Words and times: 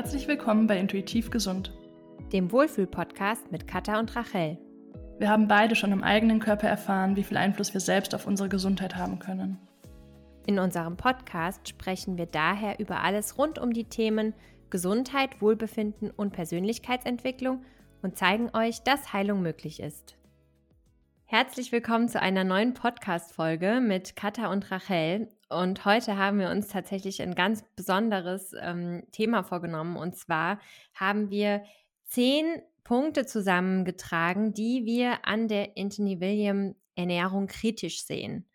Herzlich 0.00 0.28
willkommen 0.28 0.66
bei 0.66 0.78
Intuitiv 0.78 1.30
Gesund, 1.30 1.74
dem 2.32 2.50
Wohlfühl-Podcast 2.50 3.52
mit 3.52 3.68
Katha 3.68 3.98
und 3.98 4.16
Rachel. 4.16 4.56
Wir 5.18 5.28
haben 5.28 5.46
beide 5.46 5.76
schon 5.76 5.92
im 5.92 6.02
eigenen 6.02 6.40
Körper 6.40 6.68
erfahren, 6.68 7.16
wie 7.16 7.22
viel 7.22 7.36
Einfluss 7.36 7.74
wir 7.74 7.82
selbst 7.82 8.14
auf 8.14 8.26
unsere 8.26 8.48
Gesundheit 8.48 8.96
haben 8.96 9.18
können. 9.18 9.58
In 10.46 10.58
unserem 10.58 10.96
Podcast 10.96 11.68
sprechen 11.68 12.16
wir 12.16 12.24
daher 12.24 12.80
über 12.80 13.02
alles 13.02 13.36
rund 13.36 13.58
um 13.58 13.74
die 13.74 13.90
Themen 13.90 14.32
Gesundheit, 14.70 15.42
Wohlbefinden 15.42 16.10
und 16.10 16.32
Persönlichkeitsentwicklung 16.32 17.62
und 18.00 18.16
zeigen 18.16 18.48
euch, 18.56 18.82
dass 18.82 19.12
Heilung 19.12 19.42
möglich 19.42 19.80
ist. 19.80 20.16
Herzlich 21.26 21.72
willkommen 21.72 22.08
zu 22.08 22.22
einer 22.22 22.44
neuen 22.44 22.72
Podcast-Folge 22.72 23.82
mit 23.82 24.16
Katha 24.16 24.50
und 24.50 24.70
Rachel. 24.70 25.28
Und 25.50 25.84
heute 25.84 26.16
haben 26.16 26.38
wir 26.38 26.48
uns 26.50 26.68
tatsächlich 26.68 27.20
ein 27.20 27.34
ganz 27.34 27.64
besonderes 27.74 28.54
ähm, 28.60 29.02
Thema 29.10 29.42
vorgenommen. 29.42 29.96
Und 29.96 30.16
zwar 30.16 30.60
haben 30.94 31.28
wir 31.28 31.64
zehn 32.04 32.62
Punkte 32.84 33.26
zusammengetragen, 33.26 34.54
die 34.54 34.84
wir 34.84 35.26
an 35.26 35.48
der 35.48 35.70
Anthony 35.76 36.20
William 36.20 36.76
Ernährung 36.94 37.48
kritisch 37.48 38.04
sehen. 38.04 38.48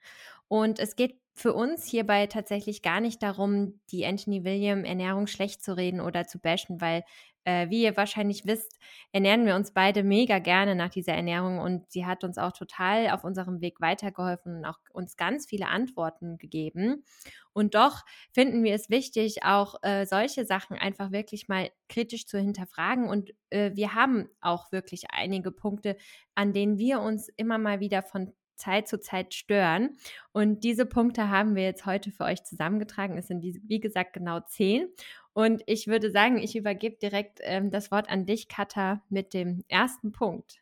Und 0.47 0.79
es 0.79 0.95
geht 0.95 1.19
für 1.33 1.53
uns 1.53 1.85
hierbei 1.85 2.27
tatsächlich 2.27 2.81
gar 2.81 3.01
nicht 3.01 3.21
darum, 3.21 3.79
die 3.91 4.05
Anthony 4.05 4.45
William 4.45 4.85
Ernährung 4.85 5.27
schlecht 5.27 5.61
zu 5.63 5.75
reden 5.75 5.99
oder 5.99 6.27
zu 6.27 6.39
bashen, 6.39 6.79
weil 6.79 7.03
äh, 7.45 7.69
wie 7.69 7.83
ihr 7.83 7.95
wahrscheinlich 7.95 8.45
wisst, 8.45 8.77
ernähren 9.11 9.45
wir 9.45 9.55
uns 9.55 9.71
beide 9.71 10.03
mega 10.03 10.39
gerne 10.39 10.75
nach 10.75 10.89
dieser 10.89 11.13
Ernährung 11.13 11.59
und 11.59 11.89
sie 11.91 12.05
hat 12.05 12.23
uns 12.23 12.37
auch 12.37 12.51
total 12.51 13.09
auf 13.11 13.23
unserem 13.23 13.61
Weg 13.61 13.79
weitergeholfen 13.79 14.57
und 14.57 14.65
auch 14.65 14.79
uns 14.91 15.15
ganz 15.15 15.45
viele 15.47 15.67
Antworten 15.67 16.37
gegeben. 16.37 17.05
Und 17.53 17.75
doch 17.75 18.03
finden 18.33 18.63
wir 18.63 18.75
es 18.75 18.89
wichtig, 18.89 19.43
auch 19.43 19.75
äh, 19.81 20.05
solche 20.05 20.43
Sachen 20.45 20.77
einfach 20.77 21.11
wirklich 21.11 21.47
mal 21.47 21.69
kritisch 21.87 22.27
zu 22.27 22.37
hinterfragen. 22.37 23.07
Und 23.07 23.31
äh, 23.49 23.71
wir 23.75 23.93
haben 23.93 24.27
auch 24.41 24.71
wirklich 24.71 25.05
einige 25.11 25.51
Punkte, 25.51 25.95
an 26.33 26.51
denen 26.51 26.77
wir 26.77 26.99
uns 26.99 27.29
immer 27.37 27.57
mal 27.57 27.79
wieder 27.79 28.01
von 28.01 28.33
Zeit 28.55 28.87
zu 28.87 28.99
Zeit 28.99 29.33
stören. 29.33 29.97
Und 30.31 30.63
diese 30.63 30.85
Punkte 30.85 31.29
haben 31.29 31.55
wir 31.55 31.63
jetzt 31.63 31.85
heute 31.85 32.11
für 32.11 32.23
euch 32.23 32.43
zusammengetragen. 32.43 33.17
Es 33.17 33.27
sind, 33.27 33.41
wie, 33.41 33.61
wie 33.65 33.79
gesagt, 33.79 34.13
genau 34.13 34.39
zehn. 34.41 34.87
Und 35.33 35.63
ich 35.65 35.87
würde 35.87 36.11
sagen, 36.11 36.37
ich 36.37 36.55
übergebe 36.55 36.95
direkt 36.95 37.39
ähm, 37.43 37.69
das 37.69 37.91
Wort 37.91 38.09
an 38.09 38.25
dich, 38.25 38.47
Katha, 38.47 39.01
mit 39.09 39.33
dem 39.33 39.63
ersten 39.67 40.11
Punkt. 40.11 40.61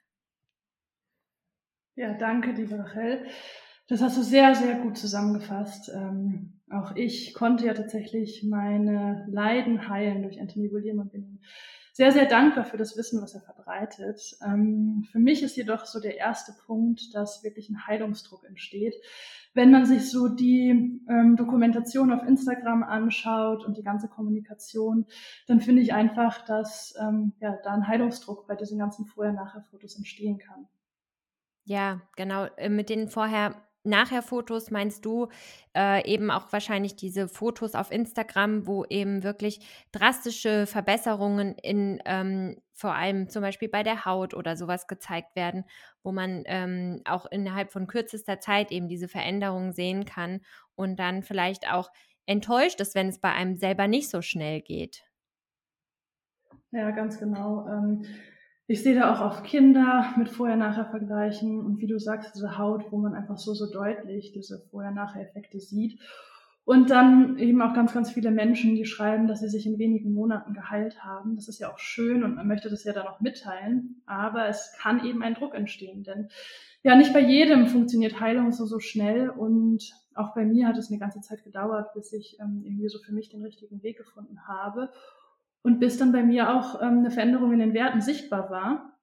Ja, 1.96 2.14
danke, 2.14 2.52
liebe 2.52 2.80
Rachel. 2.80 3.28
Das 3.88 4.02
hast 4.02 4.18
du 4.18 4.24
sehr, 4.24 4.56
sehr 4.56 4.76
gut 4.76 4.98
zusammengefasst. 4.98 5.92
Ähm, 5.94 6.54
auch 6.72 6.96
ich 6.96 7.34
konnte 7.34 7.66
ja 7.68 7.74
tatsächlich 7.74 8.44
meine 8.44 9.28
Leiden 9.30 9.88
heilen 9.90 10.24
durch 10.24 10.40
Anthony 10.40 10.72
William 10.72 11.00
und 11.00 11.12
bin 11.12 11.42
sehr, 11.94 12.12
sehr 12.12 12.26
dankbar 12.26 12.66
für 12.66 12.78
das 12.78 12.98
Wissen, 12.98 13.22
was 13.22 13.36
er 13.36 13.42
verbreitet. 13.42 14.36
Ähm, 14.44 15.08
für 15.12 15.20
mich 15.20 15.44
ist 15.44 15.56
jedoch 15.56 15.86
so 15.86 16.00
der 16.00 16.18
erste 16.18 16.52
Punkt, 16.66 17.14
dass 17.14 17.44
wirklich 17.44 17.70
ein 17.70 17.86
Heilungsdruck 17.86 18.44
entsteht. 18.46 18.96
Wenn 19.54 19.70
man 19.70 19.86
sich 19.86 20.10
so 20.10 20.28
die 20.28 21.00
ähm, 21.08 21.36
Dokumentation 21.36 22.12
auf 22.12 22.24
Instagram 22.24 22.82
anschaut 22.82 23.64
und 23.64 23.78
die 23.78 23.84
ganze 23.84 24.08
Kommunikation, 24.08 25.06
dann 25.46 25.62
finde 25.62 25.84
ich 25.84 25.94
einfach, 25.94 26.44
dass 26.46 26.96
ähm, 27.00 27.34
ja, 27.40 27.60
da 27.64 27.72
ein 27.72 27.88
Heilungsdruck 27.88 28.48
bei 28.48 28.56
diesen 28.56 28.80
ganzen 28.80 29.06
Vorher-Nachher-Fotos 29.06 29.96
entstehen 29.96 30.40
kann. 30.40 30.68
Ja, 31.66 32.02
genau. 32.16 32.46
Äh, 32.58 32.70
mit 32.70 32.90
den 32.90 33.08
vorher 33.08 33.56
Nachher-Fotos 33.84 34.72
meinst 34.72 35.06
du 35.06 35.28
äh, 35.76 36.06
eben 36.10 36.32
auch 36.32 36.52
wahrscheinlich 36.52 36.96
diese 36.96 37.28
Fotos 37.28 37.76
auf 37.76 37.92
Instagram, 37.92 38.66
wo 38.66 38.86
eben 38.86 39.24
wirklich 39.24 39.60
drastische 39.92 40.66
Verbesserungen 40.66 41.56
in 41.56 42.02
ähm, 42.06 42.58
vor 42.74 42.96
allem 42.96 43.30
zum 43.30 43.42
Beispiel 43.42 43.70
bei 43.70 43.84
der 43.84 44.06
Haut 44.06 44.34
oder 44.34 44.56
sowas 44.58 44.88
gezeigt 44.88 45.36
werden, 45.36 45.66
wo 46.02 46.12
man 46.12 46.44
ähm, 46.46 47.02
auch 47.06 47.26
innerhalb 47.26 47.72
von 47.72 47.88
kürzester 47.88 48.40
Zeit 48.40 48.72
eben 48.72 48.88
diese 48.88 49.08
Veränderungen 49.08 49.74
sehen 49.74 50.06
kann 50.06 50.42
und 50.76 50.98
dann 50.98 51.24
vielleicht 51.24 51.72
auch 51.72 51.92
enttäuscht 52.26 52.80
ist, 52.80 52.96
wenn 52.96 53.10
es 53.10 53.20
bei 53.20 53.32
einem 53.32 53.56
selber 53.56 53.88
nicht 53.88 54.10
so 54.10 54.22
schnell 54.22 54.62
geht. 54.62 55.04
Ja, 56.72 56.90
ganz 56.92 57.20
genau. 57.20 57.68
Ähm 57.68 58.06
ich 58.68 58.82
sehe 58.82 58.96
da 58.96 59.14
auch 59.14 59.20
auf 59.20 59.44
Kinder 59.44 60.14
mit 60.18 60.30
Vorher-Nachher-Vergleichen 60.30 61.60
und 61.60 61.80
wie 61.80 61.88
du 61.88 62.00
sagst, 62.00 62.36
diese 62.36 62.58
Haut, 62.58 62.92
wo 62.92 62.98
man 62.98 63.14
einfach 63.14 63.38
so, 63.38 63.54
so 63.54 63.72
deutlich 63.72 64.32
diese 64.32 64.60
Vorher-Nachher-Effekte 64.72 65.60
sieht. 65.60 66.00
Und 66.66 66.90
dann 66.90 67.38
eben 67.40 67.62
auch 67.62 67.74
ganz, 67.74 67.94
ganz 67.94 68.12
viele 68.12 68.32
Menschen, 68.32 68.76
die 68.76 68.86
schreiben, 68.86 69.28
dass 69.28 69.42
sie 69.42 69.50
sich 69.50 69.66
in 69.66 69.80
wenigen 69.80 70.14
Monaten 70.14 70.54
geheilt 70.54 71.04
haben. 71.04 71.36
Das 71.36 71.50
ist 71.50 71.60
ja 71.60 71.70
auch 71.70 71.78
schön 71.78 72.24
und 72.24 72.36
man 72.36 72.48
möchte 72.48 72.70
das 72.70 72.86
ja 72.86 72.94
dann 72.94 73.06
auch 73.06 73.20
mitteilen. 73.20 74.02
Aber 74.06 74.48
es 74.48 74.74
kann 74.80 75.06
eben 75.06 75.24
ein 75.24 75.34
Druck 75.34 75.56
entstehen, 75.56 76.04
denn 76.04 76.30
ja, 76.84 76.96
nicht 76.96 77.14
bei 77.14 77.22
jedem 77.22 77.68
funktioniert 77.68 78.20
Heilung 78.20 78.52
so, 78.52 78.66
so 78.66 78.80
schnell. 78.80 79.30
Und 79.30 79.92
auch 80.16 80.34
bei 80.36 80.46
mir 80.46 80.68
hat 80.68 80.78
es 80.78 80.90
eine 80.90 81.00
ganze 81.00 81.20
Zeit 81.20 81.44
gedauert, 81.44 81.94
bis 81.94 82.14
ich 82.14 82.38
ähm, 82.40 82.62
irgendwie 82.64 82.88
so 82.88 83.00
für 83.00 83.14
mich 83.14 83.30
den 83.30 83.44
richtigen 83.44 83.84
Weg 83.84 83.98
gefunden 83.98 84.48
habe. 84.48 84.90
Und 85.64 85.80
bis 85.80 85.98
dann 85.98 86.12
bei 86.12 86.24
mir 86.24 86.56
auch 86.56 86.82
ähm, 86.82 87.00
eine 87.00 87.12
Veränderung 87.12 87.54
in 87.54 87.60
den 87.60 87.74
Werten 87.74 88.02
sichtbar 88.02 88.50
war. 88.52 88.94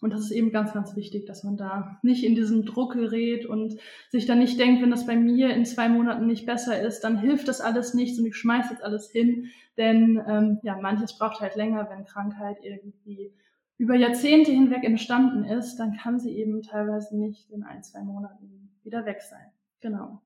Und 0.00 0.12
das 0.12 0.20
ist 0.20 0.30
eben 0.32 0.50
ganz, 0.50 0.72
ganz 0.72 0.96
wichtig, 0.96 1.26
dass 1.26 1.44
man 1.44 1.56
da 1.56 1.98
nicht 2.02 2.24
in 2.24 2.34
diesen 2.34 2.66
Druck 2.66 2.94
gerät 2.94 3.46
und 3.46 3.76
sich 4.10 4.26
dann 4.26 4.40
nicht 4.40 4.58
denkt, 4.58 4.82
wenn 4.82 4.90
das 4.90 5.06
bei 5.06 5.16
mir 5.16 5.54
in 5.54 5.64
zwei 5.64 5.88
Monaten 5.88 6.26
nicht 6.26 6.44
besser 6.44 6.80
ist, 6.80 7.00
dann 7.00 7.18
hilft 7.18 7.46
das 7.46 7.60
alles 7.60 7.94
nichts 7.94 8.18
und 8.18 8.26
ich 8.26 8.36
schmeiß 8.36 8.70
jetzt 8.70 8.82
alles 8.82 9.10
hin. 9.10 9.50
Denn 9.76 10.20
ähm, 10.28 10.58
ja, 10.62 10.76
manches 10.76 11.16
braucht 11.16 11.40
halt 11.40 11.54
länger, 11.54 11.88
wenn 11.88 12.04
Krankheit 12.04 12.58
irgendwie 12.62 13.32
über 13.78 13.94
Jahrzehnte 13.94 14.50
hinweg 14.50 14.84
entstanden 14.84 15.44
ist, 15.44 15.76
dann 15.76 15.96
kann 15.96 16.20
sie 16.20 16.36
eben 16.36 16.62
teilweise 16.62 17.16
nicht 17.16 17.50
in 17.50 17.62
ein, 17.62 17.82
zwei 17.82 18.02
Monaten 18.02 18.70
wieder 18.82 19.06
weg 19.06 19.22
sein. 19.22 19.46
Genau. 19.80 20.20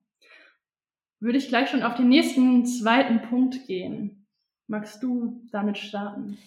Würde 1.19 1.37
ich 1.37 1.47
gleich 1.47 1.69
schon 1.69 1.83
auf 1.83 1.95
den 1.95 2.09
nächsten 2.09 2.65
zweiten 2.65 3.21
Punkt 3.21 3.65
gehen. 3.65 4.16
Magst 4.67 5.01
du 5.01 5.41
damit 5.51 5.77
starten? 5.77 6.37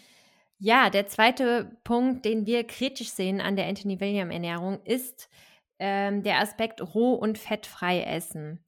Ja, 0.59 0.91
der 0.91 1.07
zweite 1.07 1.77
Punkt, 1.85 2.25
den 2.27 2.45
wir 2.45 2.65
kritisch 2.65 3.11
sehen 3.11 3.41
an 3.41 3.57
der 3.57 3.67
Anthony 3.67 3.99
William 3.99 4.31
Ernährung, 4.31 4.81
ist 4.85 5.31
ähm, 5.79 6.23
der 6.23 6.39
Aspekt 6.41 6.83
roh 6.95 7.15
und 7.15 7.39
fettfrei 7.39 8.03
essen. 8.03 8.63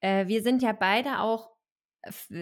Äh, 0.00 0.26
wir 0.26 0.42
sind 0.42 0.62
ja 0.62 0.72
beide 0.72 1.20
auch 1.20 1.50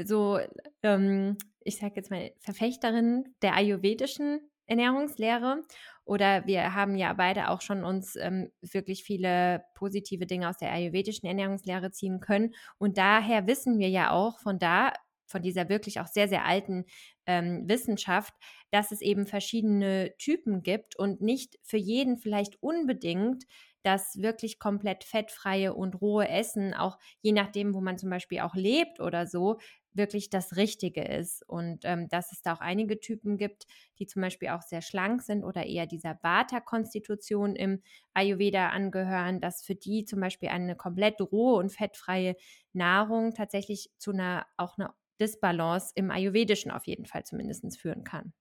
so, 0.05 0.39
ähm, 0.83 1.37
ich 1.61 1.79
sage 1.79 1.95
jetzt 1.97 2.11
mal, 2.11 2.33
Verfechterinnen 2.41 3.37
der 3.43 3.55
ayurvedischen 3.55 4.41
Ernährungslehre. 4.67 5.63
Oder 6.05 6.47
wir 6.47 6.75
haben 6.75 6.97
ja 6.97 7.13
beide 7.13 7.51
auch 7.51 7.61
schon 7.61 7.85
uns 7.85 8.17
ähm, 8.17 8.51
wirklich 8.63 9.05
viele 9.05 9.65
positive 9.75 10.27
Dinge 10.27 10.49
aus 10.49 10.57
der 10.57 10.73
ayurvedischen 10.73 11.29
Ernährungslehre 11.29 11.91
ziehen 11.91 12.21
können. 12.21 12.55
Und 12.79 12.99
daher 12.99 13.47
wissen 13.47 13.79
wir 13.79 13.91
ja 13.91 14.11
auch 14.11 14.41
von 14.41 14.59
da, 14.59 14.93
von 15.29 15.43
dieser 15.43 15.69
wirklich 15.69 16.01
auch 16.01 16.07
sehr, 16.09 16.29
sehr 16.29 16.45
alten 16.45 16.85
ähm, 17.27 17.69
Wissenschaft, 17.69 18.35
dass 18.71 18.91
es 18.93 19.01
eben 19.01 19.27
verschiedene 19.27 20.15
Typen 20.19 20.63
gibt 20.63 20.97
und 20.97 21.21
nicht 21.21 21.59
für 21.63 21.77
jeden 21.77 22.19
vielleicht 22.19 22.63
unbedingt 22.63 23.45
das 23.83 24.21
wirklich 24.21 24.59
komplett 24.59 25.05
fettfreie 25.05 25.73
und 25.73 26.01
rohe 26.01 26.29
Essen, 26.29 26.75
auch 26.75 26.99
je 27.23 27.33
nachdem, 27.33 27.75
wo 27.75 27.81
man 27.81 27.97
zum 27.97 28.11
Beispiel 28.11 28.41
auch 28.41 28.55
lebt 28.55 29.01
oder 29.01 29.27
so, 29.27 29.59
wirklich 29.93 30.31
das 30.31 30.57
Richtige 30.57 31.03
ist. 31.05 31.43
Und 31.49 31.81
ähm, 31.85 32.09
dass 32.09 32.33
es 32.33 32.43
da 32.43 32.55
auch 32.55 32.61
einige 32.61 33.01
Typen 33.01 33.37
gibt, 33.39 33.67
die 33.99 34.07
zum 34.07 34.23
Beispiel 34.23 34.49
auch 34.49 34.63
sehr 34.63 34.83
schlank 34.83 35.23
sind 35.23 35.45
oder 35.45 35.65
eher 35.67 35.87
dieser 35.87 36.19
Vata-Konstitution 36.23 37.57
im 37.57 37.83
Ayurveda 38.15 38.69
angehören, 38.69 39.41
dass 39.41 39.63
für 39.63 39.75
die 39.75 40.05
zum 40.05 40.21
Beispiel 40.21 40.49
eine 40.51 40.77
komplett 40.77 41.21
rohe 41.21 41.55
und 41.59 41.71
fettfreie 41.71 42.37
Nahrung 42.73 43.35
tatsächlich 43.35 43.91
zu 43.99 44.13
einer 44.13 44.47
auch 44.57 44.79
einer 44.79 44.95
Disbalance 45.21 45.93
im 45.95 46.11
Ayurvedischen 46.11 46.71
auf 46.71 46.87
jeden 46.87 47.07
Fall 47.07 47.25
zumindest 47.25 47.79
führen 47.79 48.05
kann. 48.05 48.33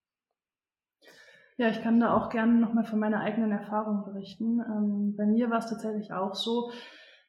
Ja, 1.56 1.68
ich 1.70 1.82
kann 1.82 1.98
da 1.98 2.14
auch 2.14 2.30
gerne 2.30 2.52
nochmal 2.54 2.84
von 2.84 3.00
meiner 3.00 3.20
eigenen 3.20 3.50
Erfahrung 3.50 4.04
berichten. 4.04 4.60
Ähm, 4.60 5.16
bei 5.16 5.26
mir 5.26 5.50
war 5.50 5.58
es 5.58 5.68
tatsächlich 5.68 6.12
auch 6.12 6.34
so, 6.34 6.70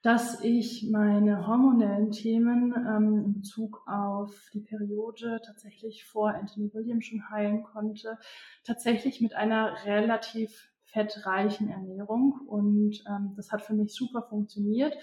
dass 0.01 0.44
ich 0.44 0.88
meine 0.92 1.48
hormonellen 1.48 2.12
Themen 2.12 2.74
ähm, 2.74 3.25
in 3.25 3.34
Bezug 3.34 3.81
auf 3.88 4.50
die 4.54 4.62
Periode 4.62 5.42
tatsächlich 5.46 6.06
vor 6.06 6.30
Anthony 6.30 6.72
Williams 6.74 7.06
schon 7.06 7.30
heilen 7.30 7.63
konnte. 7.63 8.18
Tatsächlich 8.63 9.19
mit 9.19 9.34
einer 9.34 9.84
relativ 9.86 10.69
fettreichen 10.86 11.69
Ernährung 11.69 12.40
und 12.48 13.04
ähm, 13.07 13.34
das 13.36 13.51
hat 13.51 13.63
für 13.63 13.74
mich 13.74 13.94
super 13.94 14.24
funktioniert. 14.30 14.96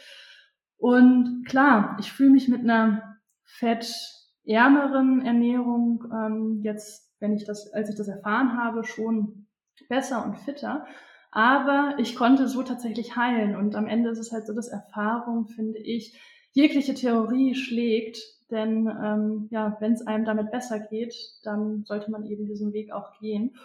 Und 0.78 1.44
klar, 1.46 1.96
ich 2.00 2.12
fühle 2.12 2.30
mich 2.30 2.48
mit 2.48 2.60
einer 2.60 3.18
fett 3.44 3.92
ärmeren 4.46 5.24
Ernährung 5.24 6.04
ähm, 6.12 6.60
jetzt, 6.62 7.12
wenn 7.20 7.34
ich 7.34 7.44
das, 7.44 7.72
als 7.72 7.90
ich 7.90 7.96
das 7.96 8.08
erfahren 8.08 8.56
habe, 8.56 8.84
schon 8.84 9.46
besser 9.88 10.24
und 10.24 10.38
fitter. 10.38 10.86
Aber 11.32 11.94
ich 11.98 12.16
konnte 12.16 12.48
so 12.48 12.62
tatsächlich 12.62 13.16
heilen. 13.16 13.56
Und 13.56 13.74
am 13.74 13.86
Ende 13.86 14.10
ist 14.10 14.18
es 14.18 14.32
halt 14.32 14.46
so, 14.46 14.54
dass 14.54 14.68
Erfahrung, 14.68 15.48
finde 15.48 15.78
ich, 15.78 16.18
jegliche 16.52 16.94
Theorie 16.94 17.54
schlägt, 17.54 18.18
Denn 18.50 18.86
ähm, 18.86 19.48
ja, 19.50 19.76
wenn 19.80 19.92
es 19.92 20.06
einem 20.06 20.24
damit 20.24 20.50
besser 20.50 20.78
geht, 20.78 21.14
dann 21.42 21.84
sollte 21.84 22.10
man 22.10 22.24
eben 22.26 22.46
diesen 22.46 22.72
Weg 22.72 22.92
auch 22.92 23.18
gehen. 23.18 23.56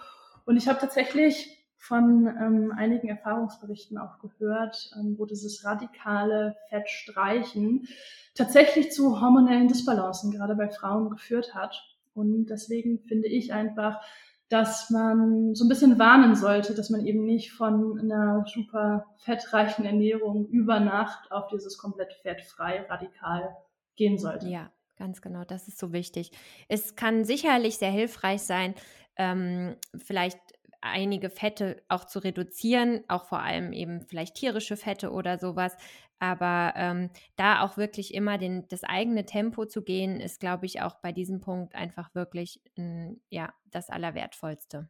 Und 0.45 0.57
ich 0.57 0.67
habe 0.67 0.79
tatsächlich 0.79 1.60
von 1.81 2.27
ähm, 2.27 2.71
einigen 2.77 3.09
Erfahrungsberichten 3.09 3.97
auch 3.97 4.19
gehört, 4.19 4.91
ähm, 4.95 5.15
wo 5.17 5.25
dieses 5.25 5.65
radikale 5.65 6.55
Fettstreichen 6.69 7.87
tatsächlich 8.35 8.91
zu 8.91 9.19
hormonellen 9.19 9.67
Disbalancen 9.67 10.31
gerade 10.31 10.53
bei 10.53 10.69
Frauen 10.69 11.09
geführt 11.09 11.55
hat. 11.55 11.75
Und 12.13 12.45
deswegen 12.51 12.99
finde 12.99 13.29
ich 13.29 13.51
einfach, 13.51 13.99
dass 14.47 14.91
man 14.91 15.55
so 15.55 15.65
ein 15.65 15.69
bisschen 15.69 15.97
warnen 15.97 16.35
sollte, 16.35 16.75
dass 16.75 16.91
man 16.91 17.03
eben 17.03 17.25
nicht 17.25 17.51
von 17.51 17.99
einer 17.99 18.45
super 18.45 19.07
fettreichen 19.17 19.83
Ernährung 19.83 20.45
über 20.49 20.79
Nacht 20.79 21.31
auf 21.31 21.47
dieses 21.47 21.79
komplett 21.79 22.13
fettfrei 22.21 22.85
radikal 22.87 23.57
gehen 23.95 24.19
sollte. 24.19 24.47
Ja, 24.47 24.69
ganz 24.97 25.19
genau, 25.23 25.45
das 25.45 25.67
ist 25.67 25.79
so 25.79 25.93
wichtig. 25.93 26.29
Es 26.67 26.95
kann 26.95 27.25
sicherlich 27.25 27.77
sehr 27.77 27.89
hilfreich 27.89 28.43
sein, 28.43 28.75
ähm, 29.17 29.77
vielleicht 29.97 30.39
einige 30.81 31.29
Fette 31.29 31.81
auch 31.87 32.05
zu 32.05 32.19
reduzieren, 32.19 33.03
auch 33.07 33.25
vor 33.25 33.39
allem 33.39 33.71
eben 33.73 34.01
vielleicht 34.01 34.35
tierische 34.35 34.77
Fette 34.77 35.11
oder 35.11 35.37
sowas. 35.37 35.77
Aber 36.19 36.73
ähm, 36.75 37.09
da 37.35 37.61
auch 37.61 37.77
wirklich 37.77 38.13
immer 38.13 38.37
den, 38.37 38.67
das 38.67 38.83
eigene 38.83 39.25
Tempo 39.25 39.65
zu 39.65 39.81
gehen, 39.83 40.19
ist, 40.19 40.39
glaube 40.39 40.67
ich, 40.67 40.81
auch 40.81 40.95
bei 41.01 41.11
diesem 41.11 41.41
Punkt 41.41 41.73
einfach 41.73 42.13
wirklich 42.13 42.61
äh, 42.77 43.15
ja, 43.29 43.53
das 43.65 43.89
Allerwertvollste. 43.89 44.87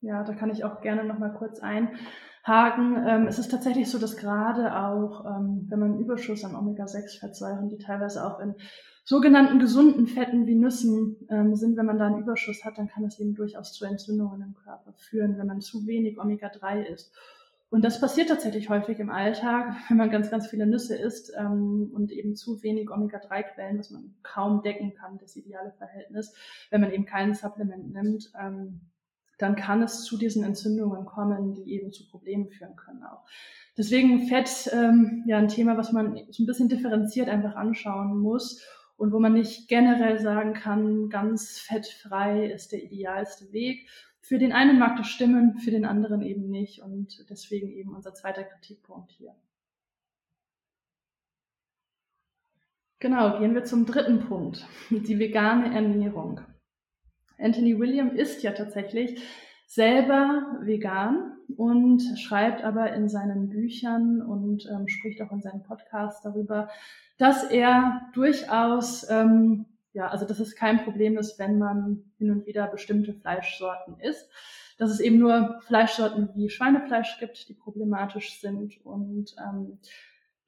Ja, 0.00 0.24
da 0.24 0.34
kann 0.34 0.50
ich 0.50 0.64
auch 0.64 0.80
gerne 0.80 1.04
noch 1.04 1.18
mal 1.18 1.32
kurz 1.32 1.60
einhaken. 1.60 3.06
Ähm, 3.06 3.26
es 3.28 3.38
ist 3.38 3.50
tatsächlich 3.50 3.88
so, 3.90 3.98
dass 3.98 4.16
gerade 4.16 4.76
auch, 4.76 5.24
ähm, 5.26 5.66
wenn 5.68 5.78
man 5.78 5.98
Überschuss 5.98 6.44
an 6.44 6.56
Omega-6-Fettsäuren, 6.56 7.68
die 7.68 7.78
teilweise 7.78 8.26
auch 8.26 8.40
in 8.40 8.56
sogenannten 9.04 9.58
gesunden 9.58 10.06
Fetten 10.06 10.46
wie 10.46 10.54
Nüssen 10.54 11.16
ähm, 11.28 11.56
sind, 11.56 11.76
wenn 11.76 11.86
man 11.86 11.98
da 11.98 12.06
einen 12.06 12.20
Überschuss 12.20 12.64
hat, 12.64 12.78
dann 12.78 12.88
kann 12.88 13.04
es 13.04 13.18
eben 13.18 13.34
durchaus 13.34 13.72
zu 13.72 13.84
Entzündungen 13.84 14.42
im 14.42 14.54
Körper 14.54 14.92
führen, 14.92 15.38
wenn 15.38 15.46
man 15.46 15.60
zu 15.60 15.86
wenig 15.86 16.20
Omega-3 16.20 16.84
isst. 16.84 17.12
Und 17.68 17.86
das 17.86 18.00
passiert 18.00 18.28
tatsächlich 18.28 18.68
häufig 18.68 18.98
im 19.00 19.10
Alltag, 19.10 19.74
wenn 19.88 19.96
man 19.96 20.10
ganz, 20.10 20.30
ganz 20.30 20.46
viele 20.46 20.66
Nüsse 20.66 20.94
isst 20.94 21.32
ähm, 21.36 21.90
und 21.92 22.12
eben 22.12 22.36
zu 22.36 22.62
wenig 22.62 22.90
Omega-3-Quellen, 22.90 23.78
was 23.78 23.90
man 23.90 24.14
kaum 24.22 24.62
decken 24.62 24.94
kann, 24.94 25.18
das 25.18 25.36
ideale 25.36 25.72
Verhältnis, 25.72 26.34
wenn 26.70 26.82
man 26.82 26.92
eben 26.92 27.06
kein 27.06 27.34
Supplement 27.34 27.92
nimmt, 27.92 28.30
ähm, 28.40 28.82
dann 29.38 29.56
kann 29.56 29.82
es 29.82 30.04
zu 30.04 30.16
diesen 30.16 30.44
Entzündungen 30.44 31.04
kommen, 31.04 31.54
die 31.54 31.72
eben 31.72 31.90
zu 31.90 32.08
Problemen 32.08 32.48
führen 32.48 32.76
können 32.76 33.02
auch. 33.02 33.24
Deswegen 33.76 34.28
Fett 34.28 34.70
ähm, 34.72 35.24
ja 35.26 35.38
ein 35.38 35.48
Thema, 35.48 35.76
was 35.76 35.90
man 35.90 36.16
so 36.30 36.42
ein 36.42 36.46
bisschen 36.46 36.68
differenziert 36.68 37.28
einfach 37.28 37.56
anschauen 37.56 38.18
muss 38.18 38.62
und 38.96 39.12
wo 39.12 39.18
man 39.18 39.32
nicht 39.32 39.68
generell 39.68 40.20
sagen 40.20 40.54
kann, 40.54 41.08
ganz 41.08 41.58
fettfrei 41.58 42.46
ist 42.46 42.72
der 42.72 42.82
idealste 42.82 43.52
Weg. 43.52 43.88
Für 44.20 44.38
den 44.38 44.52
einen 44.52 44.78
mag 44.78 44.96
das 44.96 45.08
stimmen, 45.08 45.58
für 45.58 45.70
den 45.70 45.84
anderen 45.84 46.22
eben 46.22 46.48
nicht 46.48 46.80
und 46.80 47.28
deswegen 47.28 47.70
eben 47.70 47.94
unser 47.94 48.14
zweiter 48.14 48.44
Kritikpunkt 48.44 49.10
hier. 49.10 49.34
Genau, 53.00 53.40
gehen 53.40 53.54
wir 53.54 53.64
zum 53.64 53.84
dritten 53.84 54.20
Punkt, 54.20 54.64
die 54.90 55.18
vegane 55.18 55.74
Ernährung. 55.74 56.40
Anthony 57.36 57.76
William 57.80 58.14
ist 58.14 58.44
ja 58.44 58.52
tatsächlich 58.52 59.20
selber 59.74 60.58
vegan 60.60 61.32
und 61.56 62.02
schreibt 62.18 62.62
aber 62.62 62.92
in 62.92 63.08
seinen 63.08 63.48
Büchern 63.48 64.20
und 64.20 64.68
ähm, 64.70 64.86
spricht 64.86 65.22
auch 65.22 65.32
in 65.32 65.40
seinen 65.40 65.62
Podcasts 65.62 66.20
darüber, 66.20 66.68
dass 67.16 67.44
er 67.44 68.02
durchaus, 68.12 69.08
ähm, 69.08 69.64
ja, 69.94 70.08
also 70.08 70.26
dass 70.26 70.40
es 70.40 70.56
kein 70.56 70.84
Problem 70.84 71.16
ist, 71.16 71.38
wenn 71.38 71.58
man 71.58 72.04
hin 72.18 72.30
und 72.30 72.46
wieder 72.46 72.66
bestimmte 72.66 73.14
Fleischsorten 73.14 73.98
isst. 74.00 74.28
Dass 74.76 74.90
es 74.90 75.00
eben 75.00 75.18
nur 75.18 75.60
Fleischsorten 75.66 76.28
wie 76.34 76.50
Schweinefleisch 76.50 77.18
gibt, 77.18 77.48
die 77.48 77.54
problematisch 77.54 78.40
sind. 78.40 78.84
Und 78.84 79.34
ähm, 79.38 79.78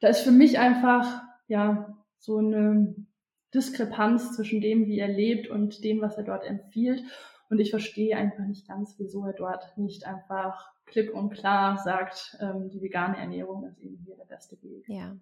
da 0.00 0.08
ist 0.08 0.20
für 0.20 0.32
mich 0.32 0.58
einfach, 0.58 1.22
ja, 1.48 1.96
so 2.18 2.38
eine 2.38 2.94
Diskrepanz 3.54 4.34
zwischen 4.36 4.60
dem, 4.60 4.86
wie 4.86 4.98
er 4.98 5.08
lebt 5.08 5.48
und 5.48 5.82
dem, 5.82 6.02
was 6.02 6.18
er 6.18 6.24
dort 6.24 6.44
empfiehlt. 6.44 7.02
Und 7.50 7.58
ich 7.58 7.70
verstehe 7.70 8.16
einfach 8.16 8.44
nicht 8.44 8.66
ganz, 8.66 8.94
wieso 8.98 9.24
er 9.26 9.32
dort 9.32 9.76
nicht 9.76 10.06
einfach 10.06 10.74
klipp 10.86 11.14
und 11.14 11.30
klar 11.30 11.78
sagt, 11.78 12.36
ähm, 12.40 12.68
die 12.68 12.80
vegane 12.80 13.16
Ernährung 13.16 13.64
ist 13.66 13.78
eben 13.78 13.98
hier 14.04 14.16
der 14.16 14.24
beste 14.24 14.60
Weg. 14.62 14.84
Ja. 14.86 15.16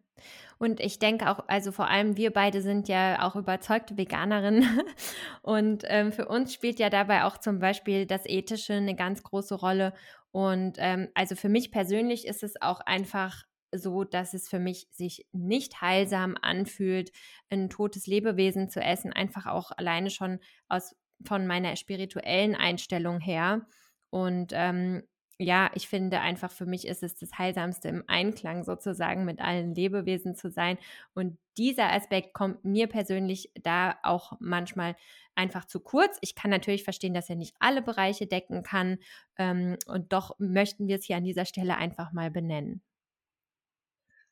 Und 0.58 0.80
ich 0.80 0.98
denke 0.98 1.30
auch, 1.30 1.44
also 1.48 1.72
vor 1.72 1.88
allem 1.88 2.16
wir 2.16 2.32
beide 2.32 2.62
sind 2.62 2.88
ja 2.88 3.26
auch 3.26 3.36
überzeugte 3.36 3.96
Veganerinnen. 3.96 4.64
Und 5.42 5.84
ähm, 5.86 6.12
für 6.12 6.26
uns 6.26 6.52
spielt 6.52 6.78
ja 6.78 6.90
dabei 6.90 7.24
auch 7.24 7.38
zum 7.38 7.58
Beispiel 7.58 8.06
das 8.06 8.26
Ethische 8.26 8.74
eine 8.74 8.96
ganz 8.96 9.22
große 9.22 9.54
Rolle. 9.54 9.92
Und 10.30 10.76
ähm, 10.78 11.08
also 11.14 11.36
für 11.36 11.48
mich 11.48 11.70
persönlich 11.70 12.26
ist 12.26 12.42
es 12.42 12.60
auch 12.60 12.80
einfach 12.80 13.44
so, 13.74 14.04
dass 14.04 14.34
es 14.34 14.48
für 14.48 14.58
mich 14.58 14.88
sich 14.90 15.26
nicht 15.32 15.80
heilsam 15.80 16.36
anfühlt, 16.40 17.10
ein 17.48 17.70
totes 17.70 18.06
Lebewesen 18.06 18.69
zu 18.69 18.80
essen, 18.80 19.12
einfach 19.12 19.46
auch 19.46 19.70
alleine 19.72 20.10
schon 20.10 20.40
aus 20.69 20.94
von 21.24 21.46
meiner 21.46 21.76
spirituellen 21.76 22.54
Einstellung 22.54 23.20
her. 23.20 23.66
Und 24.10 24.52
ähm, 24.54 25.02
ja, 25.38 25.70
ich 25.74 25.88
finde 25.88 26.20
einfach 26.20 26.50
für 26.52 26.66
mich 26.66 26.86
ist 26.86 27.02
es 27.02 27.16
das 27.16 27.36
Heilsamste 27.38 27.88
im 27.88 28.04
Einklang 28.06 28.64
sozusagen 28.64 29.24
mit 29.24 29.40
allen 29.40 29.74
Lebewesen 29.74 30.34
zu 30.34 30.50
sein. 30.50 30.78
Und 31.14 31.38
dieser 31.56 31.92
Aspekt 31.92 32.32
kommt 32.32 32.64
mir 32.64 32.86
persönlich 32.86 33.50
da 33.62 33.96
auch 34.02 34.34
manchmal 34.40 34.96
einfach 35.34 35.64
zu 35.64 35.80
kurz. 35.80 36.19
Ich 36.20 36.34
kann 36.34 36.50
natürlich 36.50 36.84
verstehen, 36.84 37.14
dass 37.14 37.28
er 37.28 37.36
nicht 37.36 37.56
alle 37.58 37.82
Bereiche 37.82 38.26
decken 38.26 38.62
kann. 38.62 38.98
Ähm, 39.36 39.76
und 39.86 40.12
doch 40.12 40.36
möchten 40.38 40.86
wir 40.86 40.96
es 40.96 41.04
hier 41.04 41.16
an 41.16 41.24
dieser 41.24 41.44
Stelle 41.44 41.76
einfach 41.76 42.12
mal 42.12 42.30
benennen. 42.30 42.82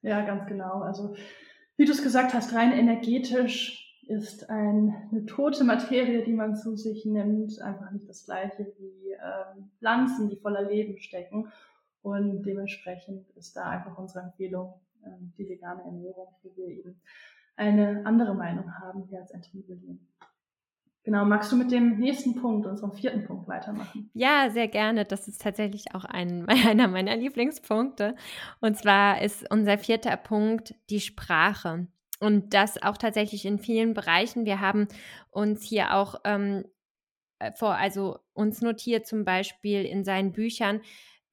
Ja, 0.02 0.22
ganz 0.22 0.46
genau. 0.46 0.80
Also 0.82 1.14
wie 1.76 1.84
du 1.86 1.92
es 1.92 2.02
gesagt 2.02 2.34
hast, 2.34 2.54
rein 2.54 2.72
energetisch 2.72 3.89
ist 4.10 4.50
ein, 4.50 4.92
eine 5.10 5.24
tote 5.24 5.62
Materie, 5.62 6.24
die 6.24 6.32
man 6.32 6.56
zu 6.56 6.76
sich 6.76 7.04
nimmt, 7.06 7.60
einfach 7.60 7.92
nicht 7.92 8.08
das 8.08 8.24
gleiche 8.24 8.66
wie 8.76 9.12
ähm, 9.12 9.70
Pflanzen, 9.78 10.28
die 10.28 10.36
voller 10.36 10.62
Leben 10.62 10.98
stecken. 10.98 11.52
Und 12.02 12.42
dementsprechend 12.42 13.30
ist 13.36 13.56
da 13.56 13.70
einfach 13.70 13.96
unsere 13.98 14.24
Empfehlung 14.24 14.74
ähm, 15.06 15.32
die 15.38 15.48
vegane 15.48 15.84
Ernährung, 15.84 16.26
wo 16.42 16.56
wir 16.56 16.66
eben 16.66 17.00
eine 17.54 18.04
andere 18.04 18.34
Meinung 18.34 18.72
haben 18.80 19.04
hier 19.08 19.20
als 19.20 19.32
William. 19.52 20.00
Genau, 21.04 21.24
magst 21.24 21.52
du 21.52 21.56
mit 21.56 21.70
dem 21.70 21.98
nächsten 21.98 22.34
Punkt, 22.34 22.66
unserem 22.66 22.92
vierten 22.92 23.24
Punkt, 23.24 23.46
weitermachen? 23.48 24.10
Ja, 24.12 24.50
sehr 24.50 24.68
gerne. 24.68 25.04
Das 25.04 25.28
ist 25.28 25.40
tatsächlich 25.40 25.94
auch 25.94 26.04
ein, 26.04 26.46
einer 26.66 26.88
meiner 26.88 27.14
Lieblingspunkte. 27.14 28.16
Und 28.60 28.76
zwar 28.76 29.22
ist 29.22 29.48
unser 29.52 29.78
vierter 29.78 30.16
Punkt 30.16 30.74
die 30.90 31.00
Sprache. 31.00 31.86
Und 32.20 32.54
das 32.54 32.80
auch 32.82 32.98
tatsächlich 32.98 33.46
in 33.46 33.58
vielen 33.58 33.94
Bereichen. 33.94 34.44
Wir 34.44 34.60
haben 34.60 34.86
uns 35.30 35.64
hier 35.64 35.94
auch 35.94 36.20
ähm, 36.24 36.64
äh, 37.40 37.52
vor, 37.52 37.74
also 37.74 38.18
uns 38.34 38.60
notiert 38.60 39.06
zum 39.06 39.24
Beispiel 39.24 39.84
in 39.84 40.04
seinen 40.04 40.32
Büchern, 40.32 40.82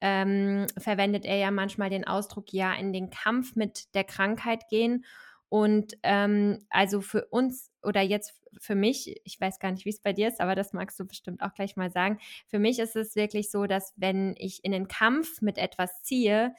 ähm, 0.01 0.67
verwendet 0.77 1.25
er 1.25 1.37
ja 1.37 1.51
manchmal 1.51 1.89
den 1.89 2.07
Ausdruck, 2.07 2.53
ja, 2.53 2.73
in 2.73 2.93
den 2.93 3.09
Kampf 3.09 3.55
mit 3.55 3.93
der 3.95 4.03
Krankheit 4.05 4.69
gehen. 4.69 5.05
Und 5.49 5.97
ähm, 6.03 6.59
also 6.69 7.01
für 7.01 7.25
uns 7.25 7.71
oder 7.83 8.01
jetzt 8.01 8.35
für 8.59 8.75
mich, 8.75 9.19
ich 9.23 9.39
weiß 9.39 9.59
gar 9.59 9.71
nicht, 9.71 9.85
wie 9.85 9.89
es 9.89 10.01
bei 10.01 10.13
dir 10.13 10.27
ist, 10.27 10.39
aber 10.41 10.55
das 10.55 10.73
magst 10.73 10.99
du 10.99 11.05
bestimmt 11.05 11.41
auch 11.41 11.53
gleich 11.53 11.75
mal 11.75 11.91
sagen. 11.91 12.19
Für 12.47 12.59
mich 12.59 12.79
ist 12.79 12.95
es 12.95 13.15
wirklich 13.15 13.51
so, 13.51 13.65
dass 13.65 13.93
wenn 13.97 14.35
ich 14.37 14.63
in 14.63 14.71
den 14.71 14.87
Kampf 14.87 15.41
mit 15.41 15.57
etwas 15.57 16.03
ziehe, 16.03 16.53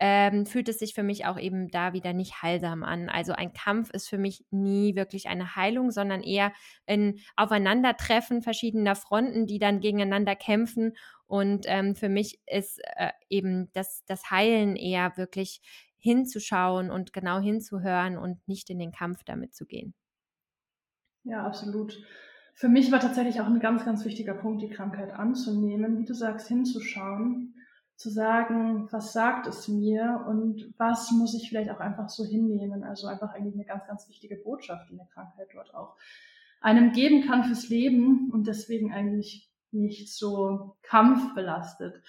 ähm, 0.00 0.46
fühlt 0.46 0.68
es 0.68 0.78
sich 0.78 0.94
für 0.94 1.02
mich 1.02 1.26
auch 1.26 1.38
eben 1.38 1.70
da 1.70 1.92
wieder 1.92 2.12
nicht 2.12 2.42
heilsam 2.42 2.84
an. 2.84 3.08
Also 3.08 3.32
ein 3.32 3.52
Kampf 3.52 3.90
ist 3.90 4.08
für 4.08 4.18
mich 4.18 4.44
nie 4.50 4.94
wirklich 4.94 5.28
eine 5.28 5.56
Heilung, 5.56 5.90
sondern 5.90 6.22
eher 6.22 6.52
ein 6.86 7.18
Aufeinandertreffen 7.36 8.42
verschiedener 8.42 8.94
Fronten, 8.94 9.46
die 9.46 9.58
dann 9.58 9.80
gegeneinander 9.80 10.36
kämpfen. 10.36 10.96
Und 11.26 11.66
ähm, 11.66 11.96
für 11.96 12.08
mich 12.08 12.40
ist 12.46 12.80
äh, 12.96 13.10
eben 13.28 13.70
das, 13.72 14.04
das 14.06 14.30
Heilen 14.30 14.76
eher 14.76 15.16
wirklich 15.16 15.60
hinzuschauen 15.98 16.90
und 16.90 17.12
genau 17.12 17.40
hinzuhören 17.40 18.16
und 18.18 18.46
nicht 18.46 18.70
in 18.70 18.78
den 18.78 18.92
Kampf 18.92 19.24
damit 19.24 19.54
zu 19.54 19.66
gehen. 19.66 19.94
Ja, 21.24 21.44
absolut. 21.44 22.00
Für 22.54 22.68
mich 22.68 22.92
war 22.92 23.00
tatsächlich 23.00 23.40
auch 23.40 23.46
ein 23.46 23.60
ganz, 23.60 23.84
ganz 23.84 24.04
wichtiger 24.04 24.34
Punkt, 24.34 24.62
die 24.62 24.70
Krankheit 24.70 25.12
anzunehmen, 25.12 25.98
wie 25.98 26.04
du 26.04 26.14
sagst, 26.14 26.46
hinzuschauen 26.46 27.54
zu 27.98 28.10
sagen, 28.10 28.86
was 28.92 29.12
sagt 29.12 29.48
es 29.48 29.66
mir 29.66 30.24
und 30.28 30.72
was 30.78 31.10
muss 31.10 31.34
ich 31.34 31.48
vielleicht 31.48 31.68
auch 31.68 31.80
einfach 31.80 32.08
so 32.08 32.24
hinnehmen. 32.24 32.84
Also 32.84 33.08
einfach 33.08 33.34
eigentlich 33.34 33.54
eine 33.54 33.64
ganz, 33.64 33.88
ganz 33.88 34.08
wichtige 34.08 34.36
Botschaft, 34.36 34.88
die 34.88 34.94
eine 34.94 35.08
Krankheit 35.12 35.48
dort 35.52 35.74
auch 35.74 35.96
einem 36.60 36.92
geben 36.92 37.26
kann 37.26 37.42
fürs 37.42 37.68
Leben 37.68 38.30
und 38.32 38.46
deswegen 38.46 38.92
eigentlich 38.92 39.50
nicht 39.72 40.14
so 40.14 40.76
kampfbelastet. 40.82 42.00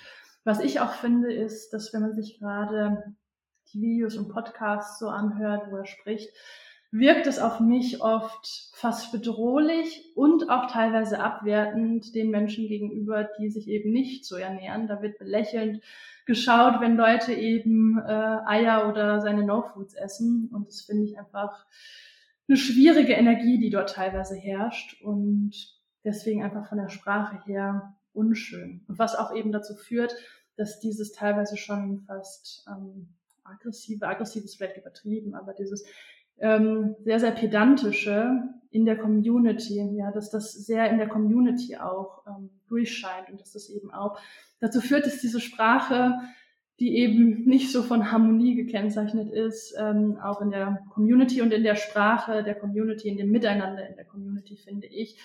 Was 0.44 0.60
ich 0.60 0.80
auch 0.80 0.94
finde, 0.94 1.34
ist, 1.34 1.74
dass 1.74 1.92
wenn 1.92 2.02
man 2.02 2.14
sich 2.14 2.38
gerade 2.38 3.16
die 3.74 3.82
Videos 3.82 4.16
und 4.16 4.30
Podcasts 4.30 5.00
so 5.00 5.10
anhört, 5.10 5.72
wo 5.72 5.78
er 5.78 5.88
spricht, 5.88 6.30
wirkt 6.92 7.28
es 7.28 7.38
auf 7.40 7.60
mich 7.60 8.02
oft 8.02 8.72
fast 8.74 9.12
bedrohlich 9.12 10.12
und 10.16 10.50
auch 10.50 10.72
teilweise 10.72 11.20
abwertend 11.20 12.16
den 12.16 12.32
Menschen 12.32 12.68
gegenüber, 12.68 13.30
die 13.40 13.50
sich 13.50 13.68
eben 13.68 13.92
nicht 13.92 14.26
so 14.26 14.36
ernähren. 14.36 14.88
Da 14.88 15.02
wird 15.02 15.20
belächelnd 15.20 15.82
geschaut, 16.26 16.82
wenn 16.82 16.96
Leute 16.96 17.34
eben 17.34 18.00
äh, 18.00 18.12
Eier 18.46 18.90
oder 18.90 19.22
seine 19.22 19.46
No-Foods 19.46 19.94
essen. 19.94 20.50
Und 20.52 20.68
das 20.68 20.82
finde 20.82 21.06
ich 21.06 21.20
einfach 21.20 21.66
eine 22.48 22.58
schwierige 22.58 23.14
Energie, 23.14 23.60
die 23.60 23.70
dort 23.70 23.94
teilweise 23.94 24.36
herrscht 24.36 25.00
und 25.04 25.52
deswegen 26.04 26.44
einfach 26.44 26.68
von 26.68 26.80
der 26.80 26.90
Sprache 26.90 27.44
her 27.46 27.96
unschön. 28.14 28.84
Und 28.88 28.98
was 28.98 29.16
auch 29.16 29.36
eben 29.36 29.52
dazu 29.52 29.76
führt, 29.76 30.16
dass 30.58 30.80
dieses 30.80 31.12
teilweise 31.12 31.58
schon 31.58 32.00
fast 32.00 32.66
ähm, 32.68 33.10
aggressive, 33.44 34.08
aggressiv 34.08 34.44
ist 34.44 34.56
vielleicht 34.56 34.78
übertrieben, 34.78 35.36
aber 35.36 35.54
dieses 35.54 35.86
ähm, 36.42 36.96
sehr, 37.04 37.20
sehr 37.20 37.32
pedantische 37.32 38.44
in 38.72 38.86
der 38.86 38.98
Community, 38.98 39.82
ja, 39.96 40.12
dass 40.12 40.30
das 40.30 40.54
sehr 40.54 40.90
in 40.90 40.98
der 40.98 41.08
Community 41.08 41.78
auch 41.78 42.24
ähm, 42.28 42.50
durchscheint 42.68 43.30
und 43.30 43.42
dass 43.42 43.54
das 43.54 43.70
eben 43.70 43.92
auch 43.92 44.20
dazu 44.60 44.80
führt, 44.80 45.06
dass 45.06 45.20
diese 45.20 45.40
Sprache, 45.40 46.20
die 46.80 46.98
eben 46.98 47.46
nicht 47.46 47.72
so 47.72 47.82
von 47.82 48.12
Harmonie 48.12 48.56
gekennzeichnet 48.56 49.32
ist, 49.32 49.76
ähm, 49.78 50.18
auch 50.22 50.42
in 50.42 50.52
der 50.52 50.84
Community 50.92 51.42
und 51.42 51.52
in 51.52 51.64
der 51.64 51.76
Sprache 51.76 52.44
der 52.44 52.56
Community, 52.56 53.10
in 53.10 53.18
dem 53.18 53.32
Miteinander 53.32 53.88
in 53.88 53.96
der 53.96 54.06
Community, 54.06 54.56
finde 54.56 54.88
ich, 54.88 55.18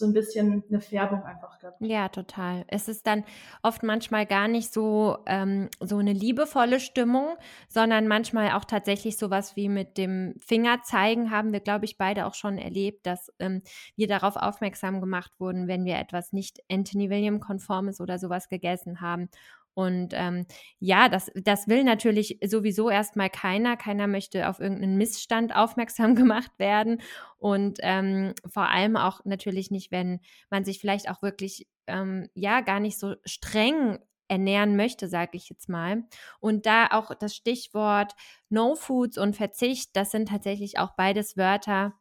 so 0.00 0.06
ein 0.06 0.12
bisschen 0.12 0.64
eine 0.68 0.80
Färbung 0.80 1.22
einfach 1.22 1.58
gibt. 1.60 1.74
Ja, 1.80 2.08
total. 2.08 2.64
Es 2.66 2.88
ist 2.88 3.06
dann 3.06 3.24
oft 3.62 3.82
manchmal 3.84 4.26
gar 4.26 4.48
nicht 4.48 4.72
so, 4.72 5.18
ähm, 5.26 5.68
so 5.78 5.98
eine 5.98 6.12
liebevolle 6.12 6.80
Stimmung, 6.80 7.36
sondern 7.68 8.08
manchmal 8.08 8.52
auch 8.52 8.64
tatsächlich 8.64 9.16
sowas 9.16 9.54
wie 9.54 9.68
mit 9.68 9.96
dem 9.96 10.34
Finger 10.40 10.82
zeigen, 10.82 11.30
haben 11.30 11.52
wir, 11.52 11.60
glaube 11.60 11.84
ich, 11.84 11.98
beide 11.98 12.26
auch 12.26 12.34
schon 12.34 12.58
erlebt, 12.58 13.06
dass 13.06 13.32
ähm, 13.38 13.62
wir 13.94 14.08
darauf 14.08 14.36
aufmerksam 14.36 15.00
gemacht 15.00 15.32
wurden, 15.38 15.68
wenn 15.68 15.84
wir 15.84 15.96
etwas 15.98 16.32
nicht 16.32 16.60
Anthony 16.68 17.10
William-konformes 17.10 18.00
oder 18.00 18.18
sowas 18.18 18.48
gegessen 18.48 19.00
haben. 19.00 19.28
Und 19.74 20.12
ähm, 20.14 20.46
ja, 20.78 21.08
das, 21.08 21.30
das 21.34 21.68
will 21.68 21.84
natürlich 21.84 22.38
sowieso 22.44 22.90
erstmal 22.90 23.30
keiner. 23.30 23.76
Keiner 23.76 24.06
möchte 24.06 24.48
auf 24.48 24.60
irgendeinen 24.60 24.96
Missstand 24.96 25.54
aufmerksam 25.54 26.14
gemacht 26.16 26.52
werden. 26.58 27.00
Und 27.38 27.78
ähm, 27.82 28.34
vor 28.52 28.68
allem 28.68 28.96
auch 28.96 29.24
natürlich 29.24 29.70
nicht, 29.70 29.90
wenn 29.90 30.20
man 30.50 30.64
sich 30.64 30.80
vielleicht 30.80 31.08
auch 31.08 31.22
wirklich, 31.22 31.66
ähm, 31.86 32.28
ja, 32.34 32.60
gar 32.60 32.80
nicht 32.80 32.98
so 32.98 33.14
streng 33.24 33.98
ernähren 34.28 34.76
möchte, 34.76 35.08
sage 35.08 35.32
ich 35.32 35.48
jetzt 35.50 35.68
mal. 35.68 36.04
Und 36.38 36.64
da 36.64 36.86
auch 36.92 37.12
das 37.14 37.34
Stichwort 37.34 38.14
No 38.48 38.76
Foods 38.76 39.18
und 39.18 39.36
Verzicht, 39.36 39.90
das 39.96 40.12
sind 40.12 40.28
tatsächlich 40.28 40.78
auch 40.78 40.92
beides 40.96 41.36
Wörter, 41.36 41.94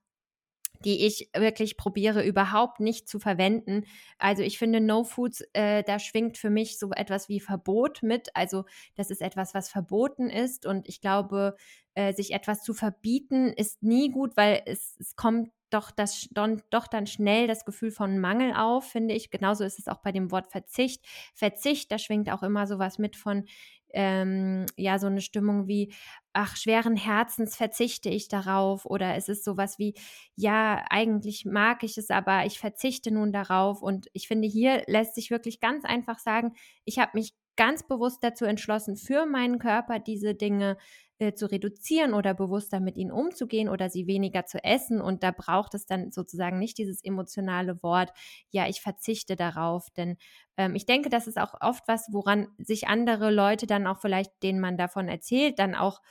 die 0.85 1.05
ich 1.05 1.29
wirklich 1.35 1.77
probiere 1.77 2.23
überhaupt 2.23 2.79
nicht 2.79 3.09
zu 3.09 3.19
verwenden. 3.19 3.85
Also 4.17 4.43
ich 4.43 4.57
finde 4.57 4.79
No 4.79 5.03
Foods, 5.03 5.43
äh, 5.53 5.83
da 5.83 5.99
schwingt 5.99 6.37
für 6.37 6.49
mich 6.49 6.79
so 6.79 6.91
etwas 6.91 7.29
wie 7.29 7.39
Verbot 7.39 8.01
mit. 8.01 8.29
Also 8.35 8.65
das 8.95 9.11
ist 9.11 9.21
etwas, 9.21 9.53
was 9.53 9.69
verboten 9.69 10.29
ist 10.29 10.65
und 10.65 10.87
ich 10.87 11.01
glaube, 11.01 11.55
äh, 11.95 12.13
sich 12.13 12.33
etwas 12.33 12.63
zu 12.63 12.73
verbieten 12.73 13.47
ist 13.49 13.83
nie 13.83 14.09
gut, 14.09 14.37
weil 14.37 14.61
es, 14.65 14.95
es 14.99 15.15
kommt 15.15 15.51
doch, 15.69 15.91
das, 15.91 16.29
doch 16.31 16.87
dann 16.87 17.05
schnell 17.07 17.47
das 17.47 17.63
Gefühl 17.65 17.91
von 17.91 18.17
Mangel 18.17 18.53
auf, 18.53 18.89
finde 18.89 19.13
ich. 19.13 19.29
Genauso 19.29 19.63
ist 19.63 19.77
es 19.77 19.87
auch 19.87 19.99
bei 19.99 20.11
dem 20.11 20.31
Wort 20.31 20.47
Verzicht. 20.47 21.05
Verzicht, 21.35 21.91
da 21.91 21.99
schwingt 21.99 22.31
auch 22.31 22.41
immer 22.41 22.65
sowas 22.65 22.97
mit 22.97 23.15
von, 23.15 23.45
ähm, 23.93 24.65
ja 24.77 24.99
so 24.99 25.07
eine 25.07 25.21
Stimmung 25.21 25.67
wie, 25.67 25.93
ach, 26.33 26.55
schweren 26.55 26.95
Herzens 26.95 27.55
verzichte 27.55 28.09
ich 28.09 28.27
darauf 28.27 28.85
oder 28.85 29.15
es 29.15 29.29
ist 29.29 29.43
sowas 29.43 29.79
wie, 29.79 29.95
ja, 30.35 30.83
eigentlich 30.89 31.45
mag 31.45 31.83
ich 31.83 31.97
es, 31.97 32.09
aber 32.09 32.45
ich 32.45 32.59
verzichte 32.59 33.11
nun 33.11 33.31
darauf. 33.31 33.81
Und 33.81 34.07
ich 34.13 34.27
finde, 34.27 34.47
hier 34.47 34.83
lässt 34.87 35.15
sich 35.15 35.31
wirklich 35.31 35.59
ganz 35.59 35.85
einfach 35.85 36.19
sagen, 36.19 36.53
ich 36.85 36.99
habe 36.99 37.11
mich 37.15 37.33
ganz 37.55 37.85
bewusst 37.85 38.23
dazu 38.23 38.45
entschlossen, 38.45 38.95
für 38.95 39.25
meinen 39.25 39.59
Körper 39.59 39.99
diese 39.99 40.33
Dinge 40.33 40.77
äh, 41.19 41.33
zu 41.33 41.51
reduzieren 41.51 42.13
oder 42.13 42.33
bewusster 42.33 42.79
mit 42.79 42.95
ihnen 42.95 43.11
umzugehen 43.11 43.67
oder 43.67 43.89
sie 43.89 44.07
weniger 44.07 44.45
zu 44.45 44.63
essen. 44.63 45.01
Und 45.01 45.21
da 45.21 45.31
braucht 45.31 45.73
es 45.75 45.85
dann 45.85 46.11
sozusagen 46.11 46.59
nicht 46.59 46.77
dieses 46.77 47.03
emotionale 47.03 47.83
Wort, 47.83 48.11
ja, 48.49 48.67
ich 48.67 48.81
verzichte 48.81 49.35
darauf. 49.35 49.89
Denn 49.91 50.17
ähm, 50.57 50.75
ich 50.75 50.85
denke, 50.85 51.09
das 51.09 51.27
ist 51.27 51.37
auch 51.37 51.55
oft 51.59 51.87
was, 51.87 52.07
woran 52.11 52.47
sich 52.57 52.87
andere 52.87 53.31
Leute 53.31 53.67
dann 53.67 53.85
auch 53.85 53.99
vielleicht, 53.99 54.31
denen 54.43 54.61
man 54.61 54.77
davon 54.77 55.09
erzählt, 55.09 55.59
dann 55.59 55.75
auch 55.75 56.01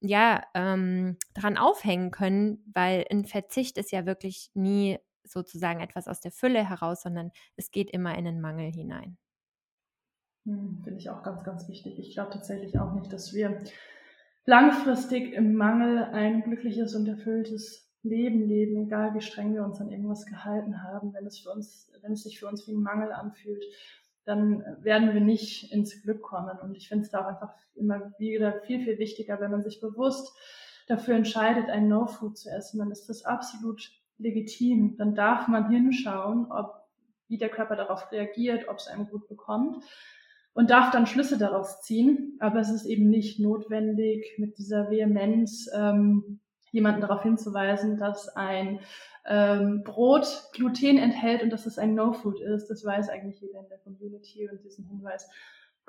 ja, 0.00 0.42
ähm, 0.54 1.16
daran 1.34 1.56
aufhängen 1.56 2.10
können, 2.10 2.62
weil 2.72 3.04
ein 3.10 3.24
Verzicht 3.24 3.78
ist 3.78 3.90
ja 3.90 4.06
wirklich 4.06 4.50
nie 4.54 4.98
sozusagen 5.24 5.80
etwas 5.80 6.08
aus 6.08 6.20
der 6.20 6.30
Fülle 6.30 6.68
heraus, 6.68 7.02
sondern 7.02 7.30
es 7.56 7.70
geht 7.70 7.90
immer 7.90 8.16
in 8.16 8.24
den 8.24 8.40
Mangel 8.40 8.70
hinein. 8.70 9.16
Hm, 10.44 10.80
finde 10.84 10.98
ich 10.98 11.10
auch 11.10 11.22
ganz, 11.22 11.42
ganz 11.42 11.68
wichtig. 11.68 11.98
Ich 11.98 12.12
glaube 12.12 12.32
tatsächlich 12.32 12.78
auch 12.78 12.92
nicht, 12.92 13.12
dass 13.12 13.32
wir 13.34 13.58
langfristig 14.48 15.34
im 15.34 15.56
Mangel 15.56 16.04
ein 16.04 16.42
glückliches 16.42 16.94
und 16.94 17.06
erfülltes 17.06 17.86
Leben 18.02 18.48
leben, 18.48 18.86
egal 18.86 19.14
wie 19.14 19.20
streng 19.20 19.52
wir 19.52 19.62
uns 19.62 19.78
an 19.78 19.90
irgendwas 19.90 20.24
gehalten 20.24 20.82
haben, 20.82 21.12
wenn 21.12 21.26
es 21.26 21.38
für 21.38 21.50
uns, 21.50 21.92
wenn 22.00 22.12
es 22.12 22.22
sich 22.22 22.40
für 22.40 22.46
uns 22.46 22.66
wie 22.66 22.72
ein 22.72 22.82
Mangel 22.82 23.12
anfühlt, 23.12 23.62
dann 24.24 24.64
werden 24.80 25.12
wir 25.12 25.20
nicht 25.20 25.70
ins 25.70 26.00
Glück 26.00 26.22
kommen. 26.22 26.58
Und 26.62 26.78
ich 26.78 26.88
finde 26.88 27.04
es 27.04 27.10
da 27.10 27.20
auch 27.20 27.26
einfach 27.26 27.52
immer 27.74 28.14
wieder 28.18 28.54
viel, 28.62 28.82
viel 28.82 28.98
wichtiger, 28.98 29.38
wenn 29.38 29.50
man 29.50 29.62
sich 29.62 29.82
bewusst 29.82 30.34
dafür 30.86 31.16
entscheidet, 31.16 31.68
ein 31.68 31.86
No-Food 31.86 32.38
zu 32.38 32.48
essen, 32.48 32.78
dann 32.78 32.90
ist 32.90 33.10
das 33.10 33.26
absolut 33.26 33.92
legitim. 34.16 34.96
Dann 34.96 35.14
darf 35.14 35.48
man 35.48 35.68
hinschauen, 35.68 36.50
ob, 36.50 36.88
wie 37.26 37.36
der 37.36 37.50
Körper 37.50 37.76
darauf 37.76 38.10
reagiert, 38.12 38.66
ob 38.68 38.78
es 38.78 38.86
einem 38.86 39.10
gut 39.10 39.28
bekommt 39.28 39.84
und 40.58 40.70
darf 40.70 40.90
dann 40.90 41.06
Schlüsse 41.06 41.38
daraus 41.38 41.82
ziehen. 41.82 42.36
Aber 42.40 42.58
es 42.58 42.68
ist 42.68 42.84
eben 42.84 43.08
nicht 43.08 43.38
notwendig, 43.38 44.34
mit 44.38 44.58
dieser 44.58 44.90
Vehemenz 44.90 45.70
ähm, 45.72 46.40
jemanden 46.72 47.00
darauf 47.00 47.22
hinzuweisen, 47.22 47.96
dass 47.96 48.28
ein 48.34 48.80
ähm, 49.24 49.84
Brot 49.84 50.26
Gluten 50.54 50.98
enthält 50.98 51.44
und 51.44 51.50
dass 51.50 51.66
es 51.66 51.78
ein 51.78 51.94
No-Food 51.94 52.40
ist. 52.40 52.66
Das 52.66 52.84
weiß 52.84 53.08
eigentlich 53.08 53.40
jeder 53.40 53.60
in 53.60 53.68
der 53.68 53.78
Community 53.78 54.48
und 54.50 54.64
diesen 54.64 54.84
Hinweis 54.88 55.30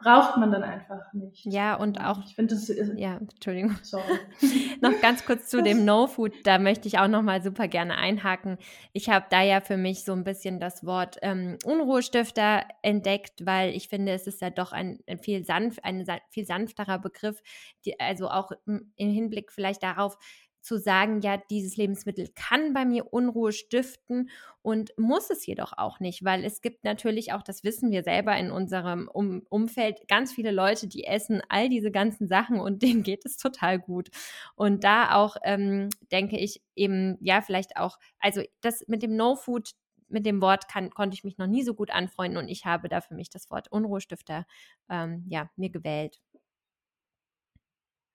braucht 0.02 0.38
man 0.38 0.52
dann 0.52 0.64
einfach 0.64 1.12
nicht. 1.14 1.46
Ja, 1.46 1.76
und 1.76 2.00
auch, 2.00 2.24
ich 2.26 2.36
finde 2.36 2.56
das 2.56 2.70
ist, 2.70 2.98
ja, 2.98 3.18
Entschuldigung. 3.18 3.76
Sorry. 3.84 4.20
noch 4.82 5.00
ganz 5.02 5.26
kurz 5.26 5.50
zu 5.50 5.62
dem 5.62 5.86
No-Food, 5.86 6.34
da 6.46 6.58
möchte 6.58 6.88
ich 6.88 7.00
auch 7.00 7.08
noch 7.08 7.22
mal 7.22 7.44
super 7.44 7.68
gerne 7.68 7.98
einhaken. 7.98 8.58
Ich 8.94 9.10
habe 9.10 9.26
da 9.30 9.42
ja 9.42 9.62
für 9.62 9.78
mich 9.78 10.06
so 10.06 10.14
ein 10.14 10.24
bisschen 10.24 10.60
das 10.60 10.86
Wort 10.86 11.18
ähm, 11.22 11.58
Unruhestifter 11.66 12.64
entdeckt, 12.82 13.46
weil 13.46 13.76
ich 13.76 13.90
finde, 13.90 14.14
es 14.14 14.28
ist 14.28 14.42
ja 14.42 14.50
doch 14.50 14.72
ein, 14.72 15.00
ein 15.08 15.20
viel 15.20 15.44
sanft, 15.44 15.84
ein 15.84 16.06
viel 16.30 16.46
sanfterer 16.46 17.00
Begriff, 17.00 17.42
die, 17.86 18.00
also 18.00 18.30
auch 18.30 18.52
im 18.66 18.92
Hinblick 18.96 19.52
vielleicht 19.52 19.84
darauf, 19.84 20.18
zu 20.62 20.78
sagen, 20.78 21.22
ja, 21.22 21.38
dieses 21.50 21.78
Lebensmittel 21.78 22.30
kann 22.36 22.74
bei 22.74 22.86
mir 22.86 23.14
Unruhe 23.14 23.52
stiften 23.52 24.30
und 24.62 24.92
muss 24.98 25.30
es 25.30 25.46
jedoch 25.46 25.74
auch 25.78 26.00
nicht, 26.00 26.24
weil 26.26 26.44
es 26.44 26.62
gibt 26.62 26.84
natürlich 26.84 27.32
auch, 27.34 27.44
das 27.44 27.64
wissen 27.64 27.92
wir 27.92 28.04
selber 28.04 28.36
in 28.38 28.52
unserem 28.52 29.08
um 29.12 29.44
Umfeld, 29.50 30.08
ganz 30.08 30.34
viele 30.34 30.52
Leute, 30.52 30.88
die 30.88 31.06
essen 31.06 31.42
all 31.50 31.70
diese 31.70 31.92
ganzen 31.92 32.28
Sachen 32.28 32.60
und 32.60 32.82
denen 32.84 33.04
geht 33.04 33.26
es 33.26 33.38
total 33.38 33.80
gut. 33.80 34.10
Und 34.56 34.84
da 34.84 35.16
auch 35.16 35.38
ähm, 35.44 35.90
denke 36.12 36.38
ich 36.38 36.62
eben, 36.76 37.18
ja, 37.22 37.42
vielleicht 37.42 37.78
auch, 37.78 37.98
also 38.20 38.42
das 38.62 38.84
mit 38.88 39.02
dem 39.04 39.16
No-Food, 39.16 39.72
mit 40.10 40.26
dem 40.26 40.42
Wort 40.42 40.68
kann, 40.68 40.90
konnte 40.90 41.14
ich 41.16 41.24
mich 41.24 41.38
noch 41.38 41.48
nie 41.48 41.64
so 41.64 41.74
gut 41.74 41.92
anfreunden 41.92 42.38
und 42.38 42.50
ich 42.50 42.66
habe 42.66 42.90
da 42.90 43.00
für 43.02 43.14
mich 43.14 43.30
das 43.30 43.50
Wort 43.52 43.72
Unruhestifter 43.72 44.46
ähm, 44.90 45.26
ja, 45.30 45.50
mir 45.56 45.70
gewählt. 45.70 46.20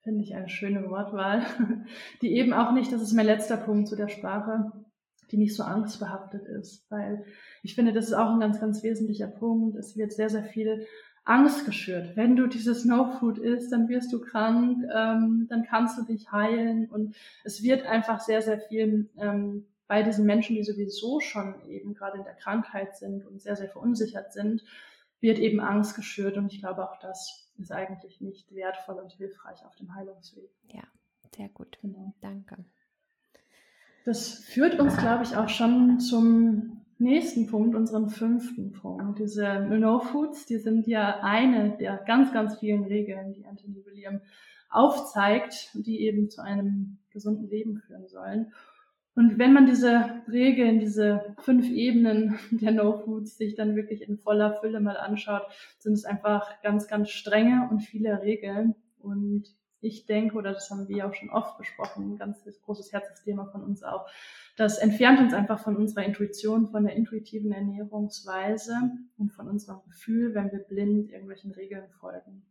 Finde 0.05 0.23
ich 0.23 0.35
eine 0.35 0.49
schöne 0.49 0.87
Wortwahl, 0.87 1.41
die 2.21 2.31
eben 2.33 2.53
auch 2.53 2.71
nicht, 2.73 2.93
das 2.93 3.01
ist 3.01 3.13
mein 3.13 3.25
letzter 3.25 3.57
Punkt 3.57 3.87
zu 3.87 3.95
der 3.95 4.07
Sprache, 4.07 4.71
die 5.31 5.37
nicht 5.37 5.55
so 5.55 5.63
angstbehaftet 5.63 6.45
ist, 6.45 6.85
weil 6.91 7.25
ich 7.63 7.73
finde, 7.73 7.91
das 7.91 8.05
ist 8.05 8.13
auch 8.13 8.29
ein 8.29 8.39
ganz, 8.39 8.59
ganz 8.59 8.83
wesentlicher 8.83 9.25
Punkt. 9.25 9.75
Es 9.77 9.97
wird 9.97 10.13
sehr, 10.13 10.29
sehr 10.29 10.43
viel 10.43 10.85
Angst 11.23 11.65
geschürt. 11.65 12.15
Wenn 12.15 12.35
du 12.35 12.45
dieses 12.45 12.85
No-Food 12.85 13.39
isst, 13.39 13.71
dann 13.71 13.89
wirst 13.89 14.13
du 14.13 14.21
krank, 14.21 14.77
ähm, 14.95 15.47
dann 15.49 15.63
kannst 15.63 15.97
du 15.97 16.03
dich 16.03 16.31
heilen 16.31 16.85
und 16.85 17.15
es 17.43 17.63
wird 17.63 17.87
einfach 17.87 18.19
sehr, 18.19 18.43
sehr 18.43 18.59
viel 18.59 19.09
ähm, 19.19 19.65
bei 19.87 20.03
diesen 20.03 20.27
Menschen, 20.27 20.55
die 20.55 20.63
sowieso 20.63 21.19
schon 21.19 21.55
eben 21.67 21.95
gerade 21.95 22.19
in 22.19 22.25
der 22.25 22.35
Krankheit 22.35 22.95
sind 22.95 23.25
und 23.25 23.41
sehr, 23.41 23.55
sehr 23.55 23.69
verunsichert 23.69 24.33
sind, 24.33 24.63
wird 25.21 25.39
eben 25.39 25.59
Angst 25.59 25.95
geschürt 25.95 26.37
und 26.37 26.51
ich 26.51 26.59
glaube 26.59 26.89
auch 26.89 26.99
das 26.99 27.51
ist 27.57 27.71
eigentlich 27.71 28.21
nicht 28.21 28.53
wertvoll 28.53 28.95
und 28.95 29.13
hilfreich 29.13 29.65
auf 29.65 29.75
dem 29.75 29.95
Heilungsweg. 29.95 30.49
Ja, 30.73 30.83
sehr 31.35 31.49
gut. 31.49 31.77
Genau. 31.81 32.13
Danke. 32.21 32.65
Das 34.03 34.35
führt 34.35 34.79
uns, 34.79 34.97
glaube 34.97 35.23
ich, 35.23 35.35
auch 35.35 35.49
schon 35.49 35.99
zum 35.99 36.85
nächsten 36.99 37.47
Punkt, 37.47 37.75
unseren 37.75 38.09
fünften 38.09 38.71
Punkt. 38.71 39.19
Diese 39.19 39.61
No-Foods, 39.61 40.45
die 40.45 40.57
sind 40.57 40.87
ja 40.87 41.21
eine 41.21 41.75
der 41.77 41.97
ganz, 41.97 42.31
ganz 42.31 42.59
vielen 42.59 42.83
Regeln, 42.83 43.33
die 43.33 43.45
Anthony 43.45 43.83
William 43.85 44.21
aufzeigt, 44.69 45.71
die 45.73 46.01
eben 46.01 46.29
zu 46.29 46.41
einem 46.41 46.97
gesunden 47.09 47.49
Leben 47.49 47.77
führen 47.77 48.07
sollen. 48.07 48.53
Und 49.15 49.39
wenn 49.39 49.53
man 49.53 49.65
diese 49.65 50.21
Regeln, 50.29 50.79
diese 50.79 51.35
fünf 51.39 51.67
Ebenen 51.69 52.37
der 52.51 52.71
No 52.71 52.97
Foods 52.97 53.37
sich 53.37 53.55
dann 53.55 53.75
wirklich 53.75 54.01
in 54.01 54.17
voller 54.17 54.59
Fülle 54.59 54.81
mal 54.81 54.97
anschaut, 54.97 55.43
sind 55.79 55.93
es 55.93 56.03
einfach 56.05 56.61
ganz, 56.61 56.87
ganz 56.87 57.09
strenge 57.09 57.69
und 57.71 57.79
viele 57.79 58.21
Regeln. 58.21 58.75
Und 58.99 59.45
ich 59.79 60.05
denke, 60.05 60.35
oder 60.35 60.51
das 60.51 60.69
haben 60.69 60.89
wir 60.89 61.07
auch 61.07 61.13
schon 61.13 61.29
oft 61.29 61.57
besprochen, 61.57 62.13
ein 62.13 62.17
ganz 62.17 62.43
großes 62.65 62.91
Herzensthema 62.91 63.45
von 63.45 63.63
uns 63.63 63.83
auch, 63.83 64.05
das 64.57 64.77
entfernt 64.77 65.19
uns 65.19 65.33
einfach 65.33 65.59
von 65.59 65.75
unserer 65.75 66.05
Intuition, 66.05 66.67
von 66.67 66.85
der 66.85 66.95
intuitiven 66.95 67.51
Ernährungsweise 67.51 68.73
und 69.17 69.33
von 69.33 69.47
unserem 69.47 69.81
Gefühl, 69.83 70.33
wenn 70.33 70.51
wir 70.51 70.59
blind 70.59 71.11
irgendwelchen 71.11 71.51
Regeln 71.51 71.89
folgen. 71.99 72.43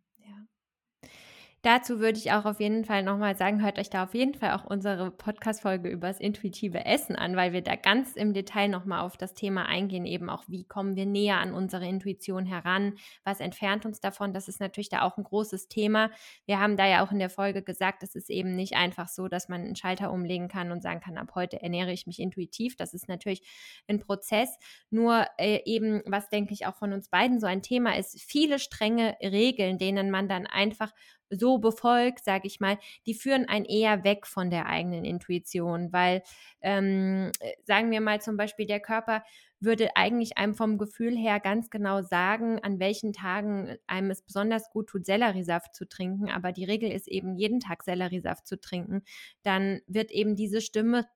Dazu 1.65 1.99
würde 1.99 2.19
ich 2.19 2.31
auch 2.31 2.45
auf 2.45 2.61
jeden 2.61 2.85
Fall 2.85 3.03
nochmal 3.03 3.39
sagen, 3.39 3.63
hört 3.63 3.79
euch 3.79 3.89
da 3.89 4.05
auf 4.05 4.13
jeden 4.13 4.35
Fall 4.35 4.51
auch 4.51 4.67
unsere 4.67 5.11
Podcast-Folge 5.11 5.89
über 5.89 6.09
das 6.09 6.21
intuitive 6.21 6.85
Essen 6.85 7.17
an, 7.17 7.37
weil 7.37 7.55
wir 7.55 7.63
da 7.63 7.75
ganz 7.75 8.17
im 8.17 8.35
Detail 8.35 8.69
nochmal 8.69 9.01
auf 9.01 9.17
das 9.17 9.33
Thema 9.33 9.65
eingehen, 9.65 10.05
eben 10.05 10.29
auch, 10.29 10.45
wie 10.47 10.65
kommen 10.65 10.95
wir 10.95 11.07
näher 11.07 11.39
an 11.39 11.55
unsere 11.55 11.89
Intuition 11.89 12.45
heran, 12.45 12.97
was 13.25 13.41
entfernt 13.41 13.87
uns 13.87 14.01
davon. 14.01 14.35
Das 14.35 14.47
ist 14.47 14.61
natürlich 14.61 14.91
da 14.91 15.01
auch 15.01 15.17
ein 15.17 15.25
großes 15.25 15.69
Thema. 15.69 16.11
Wir 16.45 16.61
haben 16.61 16.77
da 16.77 16.87
ja 16.87 17.03
auch 17.03 17.13
in 17.13 17.19
der 17.19 17.31
Folge 17.31 17.63
gesagt, 17.63 18.03
es 18.03 18.15
ist 18.15 18.29
eben 18.29 18.55
nicht 18.55 18.77
einfach 18.77 19.09
so, 19.09 19.29
dass 19.29 19.49
man 19.49 19.63
einen 19.63 19.75
Schalter 19.75 20.13
umlegen 20.13 20.49
kann 20.49 20.71
und 20.71 20.83
sagen 20.83 21.01
kann, 21.01 21.17
ab 21.17 21.31
heute 21.35 21.63
ernähre 21.63 21.93
ich 21.93 22.07
mich 22.07 22.19
intuitiv. 22.21 22.77
Das 22.77 22.93
ist 22.93 23.09
natürlich 23.09 23.41
ein 23.89 24.01
Prozess. 24.01 24.59
Nur 24.91 25.25
äh, 25.39 25.61
eben, 25.65 26.03
was 26.05 26.29
denke 26.29 26.53
ich 26.53 26.67
auch 26.67 26.75
von 26.75 26.93
uns 26.93 27.09
beiden 27.09 27.41
so 27.41 27.47
ein 27.47 27.63
Thema 27.63 27.97
ist, 27.97 28.21
viele 28.21 28.59
strenge 28.59 29.17
Regeln, 29.23 29.79
denen 29.79 30.11
man 30.11 30.29
dann 30.29 30.47
einfach 30.47 30.93
so 31.39 31.59
befolgt, 31.59 32.25
sage 32.25 32.47
ich 32.47 32.61
mal, 32.61 32.79
die 33.07 33.15
führen 33.15 33.49
einen 33.49 33.65
eher 33.65 34.05
weg 34.05 34.27
von 34.27 34.51
der 34.51 34.67
eigenen 34.67 35.05
Intuition, 35.05 35.93
weil 35.93 36.23
ähm, 36.61 37.31
äh, 37.41 37.53
sagen 37.65 37.91
wir 37.91 38.01
mal 38.01 38.21
zum 38.21 38.37
Beispiel, 38.37 38.67
der 38.67 38.81
Körper 38.81 39.23
würde 39.61 39.97
eigentlich 39.97 40.37
einem 40.37 40.55
vom 40.55 40.79
Gefühl 40.79 41.17
her 41.17 41.41
ganz 41.41 41.71
genau 41.71 42.03
sagen, 42.03 42.59
an 42.63 42.79
welchen 42.79 43.13
Tagen 43.13 43.77
einem 43.87 44.11
es 44.11 44.23
besonders 44.23 44.71
gut 44.71 44.89
tut, 44.89 45.07
Selleriesaft 45.07 45.75
zu 45.75 45.89
trinken, 45.89 46.31
aber 46.31 46.53
die 46.53 46.65
Regel 46.65 46.91
ist 46.91 47.09
eben, 47.09 47.37
jeden 47.37 47.61
Tag 47.61 47.83
Selleriesaft 47.83 48.47
zu 48.47 48.61
trinken, 48.61 49.03
dann 49.43 49.81
wird 49.87 50.11
eben 50.11 50.37
diese 50.37 50.61
Stimme 50.61 51.07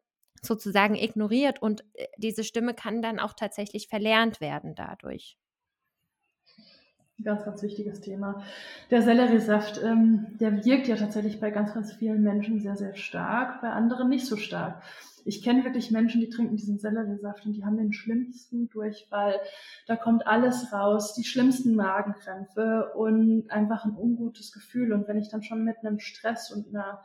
sozusagen 0.43 0.95
ignoriert 0.95 1.61
und 1.61 1.85
äh, 1.95 2.07
diese 2.17 2.45
Stimme 2.45 2.75
kann 2.75 3.03
dann 3.03 3.19
auch 3.19 3.35
tatsächlich 3.35 3.89
verlernt 3.89 4.41
werden 4.41 4.75
dadurch. 4.75 5.37
Ganz, 7.23 7.45
ganz 7.45 7.63
wichtiges 7.63 8.01
Thema. 8.01 8.45
Der 8.91 9.03
Selleriesaft, 9.03 9.81
ähm, 9.83 10.39
der 10.39 10.65
wirkt 10.65 10.87
ja 10.87 10.95
tatsächlich 10.95 11.41
bei 11.41 11.51
ganz, 11.51 11.75
ganz 11.75 11.93
vielen 11.93 12.23
Menschen 12.23 12.61
sehr, 12.61 12.77
sehr 12.77 12.95
stark, 12.95 13.61
bei 13.61 13.71
anderen 13.71 14.09
nicht 14.09 14.25
so 14.25 14.37
stark. 14.37 14.81
Ich 15.25 15.43
kenne 15.43 15.65
wirklich 15.65 15.91
Menschen, 15.91 16.21
die 16.21 16.29
trinken 16.31 16.57
diesen 16.57 16.79
Selleriesaft 16.79 17.45
und 17.45 17.55
die 17.55 17.65
haben 17.65 17.77
den 17.77 17.93
schlimmsten 17.93 18.71
Durchfall. 18.71 19.35
Da 19.89 19.97
kommt 19.97 20.29
alles 20.29 20.73
raus, 20.73 21.15
die 21.15 21.25
schlimmsten 21.25 21.75
Magenkrämpfe 21.75 22.93
und 22.95 23.51
einfach 23.51 23.85
ein 23.85 23.97
ungutes 23.97 24.53
Gefühl. 24.53 24.93
Und 24.93 25.09
wenn 25.09 25.19
ich 25.19 25.29
dann 25.29 25.43
schon 25.43 25.65
mit 25.65 25.79
einem 25.79 25.99
Stress 25.99 26.53
und 26.53 26.69
einer 26.69 27.03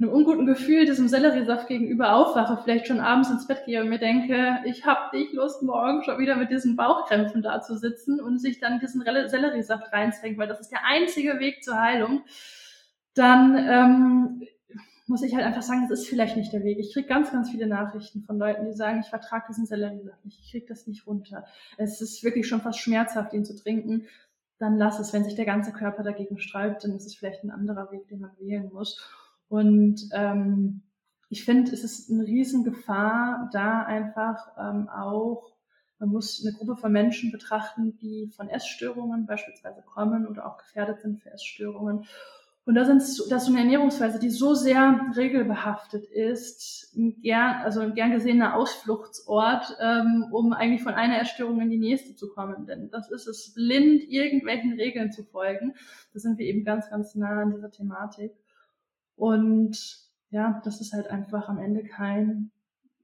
einem 0.00 0.10
unguten 0.10 0.46
Gefühl 0.46 0.84
diesem 0.84 1.08
Selleriesaft 1.08 1.68
gegenüber 1.68 2.14
aufwache, 2.14 2.60
vielleicht 2.62 2.86
schon 2.86 3.00
abends 3.00 3.30
ins 3.30 3.46
Bett 3.46 3.64
gehe 3.66 3.80
und 3.80 3.88
mir 3.88 3.98
denke, 3.98 4.58
ich 4.64 4.84
habe 4.84 5.16
nicht 5.16 5.32
Lust, 5.32 5.62
morgen 5.62 6.02
schon 6.02 6.18
wieder 6.18 6.36
mit 6.36 6.50
diesen 6.50 6.76
Bauchkrämpfen 6.76 7.42
da 7.42 7.60
zu 7.60 7.76
sitzen 7.76 8.20
und 8.20 8.38
sich 8.38 8.58
dann 8.58 8.80
diesen 8.80 9.02
Selleriesaft 9.02 9.92
reinzwängt, 9.92 10.38
weil 10.38 10.48
das 10.48 10.60
ist 10.60 10.72
der 10.72 10.84
einzige 10.84 11.38
Weg 11.38 11.62
zur 11.62 11.80
Heilung, 11.80 12.22
dann 13.14 13.56
ähm, 13.56 14.48
muss 15.06 15.22
ich 15.22 15.34
halt 15.34 15.44
einfach 15.44 15.62
sagen, 15.62 15.86
das 15.88 16.00
ist 16.00 16.08
vielleicht 16.08 16.36
nicht 16.36 16.52
der 16.52 16.64
Weg. 16.64 16.78
Ich 16.78 16.92
kriege 16.94 17.06
ganz, 17.06 17.30
ganz 17.30 17.50
viele 17.50 17.66
Nachrichten 17.66 18.22
von 18.22 18.38
Leuten, 18.38 18.64
die 18.64 18.72
sagen, 18.72 19.00
ich 19.00 19.10
vertrage 19.10 19.44
diesen 19.48 19.66
Selleriesaft 19.66 20.24
nicht, 20.24 20.40
ich 20.40 20.50
kriege 20.50 20.66
das 20.66 20.86
nicht 20.86 21.06
runter. 21.06 21.44
Es 21.76 22.00
ist 22.00 22.24
wirklich 22.24 22.48
schon 22.48 22.60
fast 22.60 22.78
schmerzhaft, 22.78 23.32
ihn 23.34 23.44
zu 23.44 23.54
trinken. 23.54 24.06
Dann 24.58 24.78
lass 24.78 25.00
es. 25.00 25.12
Wenn 25.12 25.24
sich 25.24 25.34
der 25.34 25.44
ganze 25.44 25.72
Körper 25.72 26.02
dagegen 26.02 26.38
sträubt, 26.38 26.84
dann 26.84 26.94
ist 26.94 27.04
es 27.04 27.16
vielleicht 27.16 27.44
ein 27.44 27.50
anderer 27.50 27.90
Weg, 27.90 28.08
den 28.08 28.20
man 28.20 28.30
wählen 28.38 28.70
muss. 28.72 29.00
Und 29.52 30.08
ähm, 30.14 30.80
ich 31.28 31.44
finde, 31.44 31.72
es 31.72 31.84
ist 31.84 32.10
eine 32.10 32.24
Riesengefahr, 32.24 33.50
da 33.52 33.82
einfach 33.82 34.38
ähm, 34.58 34.88
auch, 34.88 35.52
man 35.98 36.08
muss 36.08 36.42
eine 36.42 36.56
Gruppe 36.56 36.74
von 36.74 36.90
Menschen 36.90 37.30
betrachten, 37.30 37.94
die 37.98 38.32
von 38.34 38.48
Essstörungen 38.48 39.26
beispielsweise 39.26 39.82
kommen 39.82 40.26
oder 40.26 40.46
auch 40.46 40.56
gefährdet 40.56 41.02
sind 41.02 41.20
für 41.20 41.30
Essstörungen. 41.30 42.06
Und 42.64 42.76
da 42.76 42.86
sind 42.86 43.00
das 43.02 43.18
ist 43.18 43.48
eine 43.48 43.58
Ernährungsweise, 43.58 44.18
die 44.18 44.30
so 44.30 44.54
sehr 44.54 44.98
regelbehaftet 45.16 46.06
ist, 46.06 46.96
gern, 47.20 47.56
also 47.62 47.80
ein 47.80 47.92
gern 47.92 48.12
gesehener 48.12 48.56
Ausfluchtsort, 48.56 49.76
ähm, 49.82 50.28
um 50.30 50.54
eigentlich 50.54 50.82
von 50.82 50.94
einer 50.94 51.20
Essstörung 51.20 51.60
in 51.60 51.68
die 51.68 51.76
nächste 51.76 52.16
zu 52.16 52.30
kommen. 52.30 52.64
Denn 52.64 52.88
das 52.90 53.10
ist 53.10 53.26
es, 53.26 53.52
blind 53.52 54.02
irgendwelchen 54.04 54.72
Regeln 54.72 55.12
zu 55.12 55.24
folgen. 55.24 55.74
Da 56.14 56.20
sind 56.20 56.38
wir 56.38 56.46
eben 56.46 56.64
ganz, 56.64 56.88
ganz 56.88 57.14
nah 57.14 57.42
an 57.42 57.50
dieser 57.50 57.70
Thematik. 57.70 58.32
Und 59.16 59.78
ja, 60.30 60.60
das 60.64 60.80
ist 60.80 60.92
halt 60.92 61.08
einfach 61.08 61.48
am 61.48 61.58
Ende 61.58 61.84
kein 61.84 62.50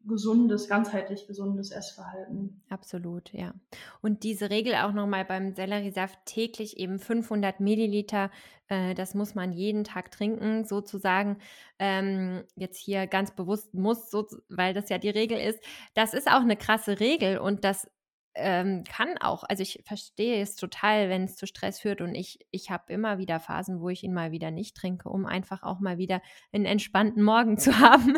gesundes, 0.08 0.68
ganzheitlich 0.68 1.26
gesundes 1.26 1.70
Essverhalten. 1.70 2.62
Absolut, 2.68 3.32
ja. 3.32 3.54
Und 4.00 4.22
diese 4.22 4.50
Regel 4.50 4.74
auch 4.76 4.92
nochmal 4.92 5.24
beim 5.24 5.54
Selleriesaft 5.54 6.18
täglich 6.24 6.78
eben 6.78 6.98
500 6.98 7.60
Milliliter, 7.60 8.30
äh, 8.68 8.94
das 8.94 9.14
muss 9.14 9.34
man 9.34 9.52
jeden 9.52 9.84
Tag 9.84 10.10
trinken, 10.10 10.64
sozusagen. 10.64 11.38
Ähm, 11.78 12.44
jetzt 12.56 12.78
hier 12.78 13.06
ganz 13.06 13.34
bewusst 13.34 13.74
muss, 13.74 14.10
so, 14.10 14.26
weil 14.48 14.74
das 14.74 14.88
ja 14.88 14.98
die 14.98 15.10
Regel 15.10 15.38
ist. 15.38 15.62
Das 15.94 16.14
ist 16.14 16.28
auch 16.28 16.40
eine 16.40 16.56
krasse 16.56 17.00
Regel 17.00 17.38
und 17.38 17.64
das 17.64 17.90
ähm, 18.38 18.84
kann 18.84 19.18
auch, 19.20 19.44
also 19.44 19.62
ich 19.62 19.82
verstehe 19.84 20.40
es 20.40 20.56
total, 20.56 21.08
wenn 21.08 21.24
es 21.24 21.36
zu 21.36 21.46
Stress 21.46 21.80
führt 21.80 22.00
und 22.00 22.14
ich, 22.14 22.38
ich 22.50 22.70
habe 22.70 22.92
immer 22.92 23.18
wieder 23.18 23.40
Phasen, 23.40 23.80
wo 23.80 23.88
ich 23.88 24.02
ihn 24.02 24.14
mal 24.14 24.32
wieder 24.32 24.50
nicht 24.50 24.76
trinke, 24.76 25.08
um 25.08 25.26
einfach 25.26 25.62
auch 25.62 25.80
mal 25.80 25.98
wieder 25.98 26.22
einen 26.52 26.64
entspannten 26.64 27.22
Morgen 27.22 27.58
zu 27.58 27.72
haben, 27.80 28.16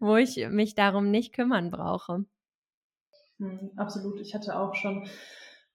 wo 0.00 0.16
ich 0.16 0.48
mich 0.48 0.74
darum 0.74 1.10
nicht 1.10 1.34
kümmern 1.34 1.70
brauche. 1.70 2.24
Hm, 3.38 3.70
absolut, 3.76 4.20
ich 4.20 4.34
hatte 4.34 4.58
auch 4.58 4.74
schon 4.74 5.08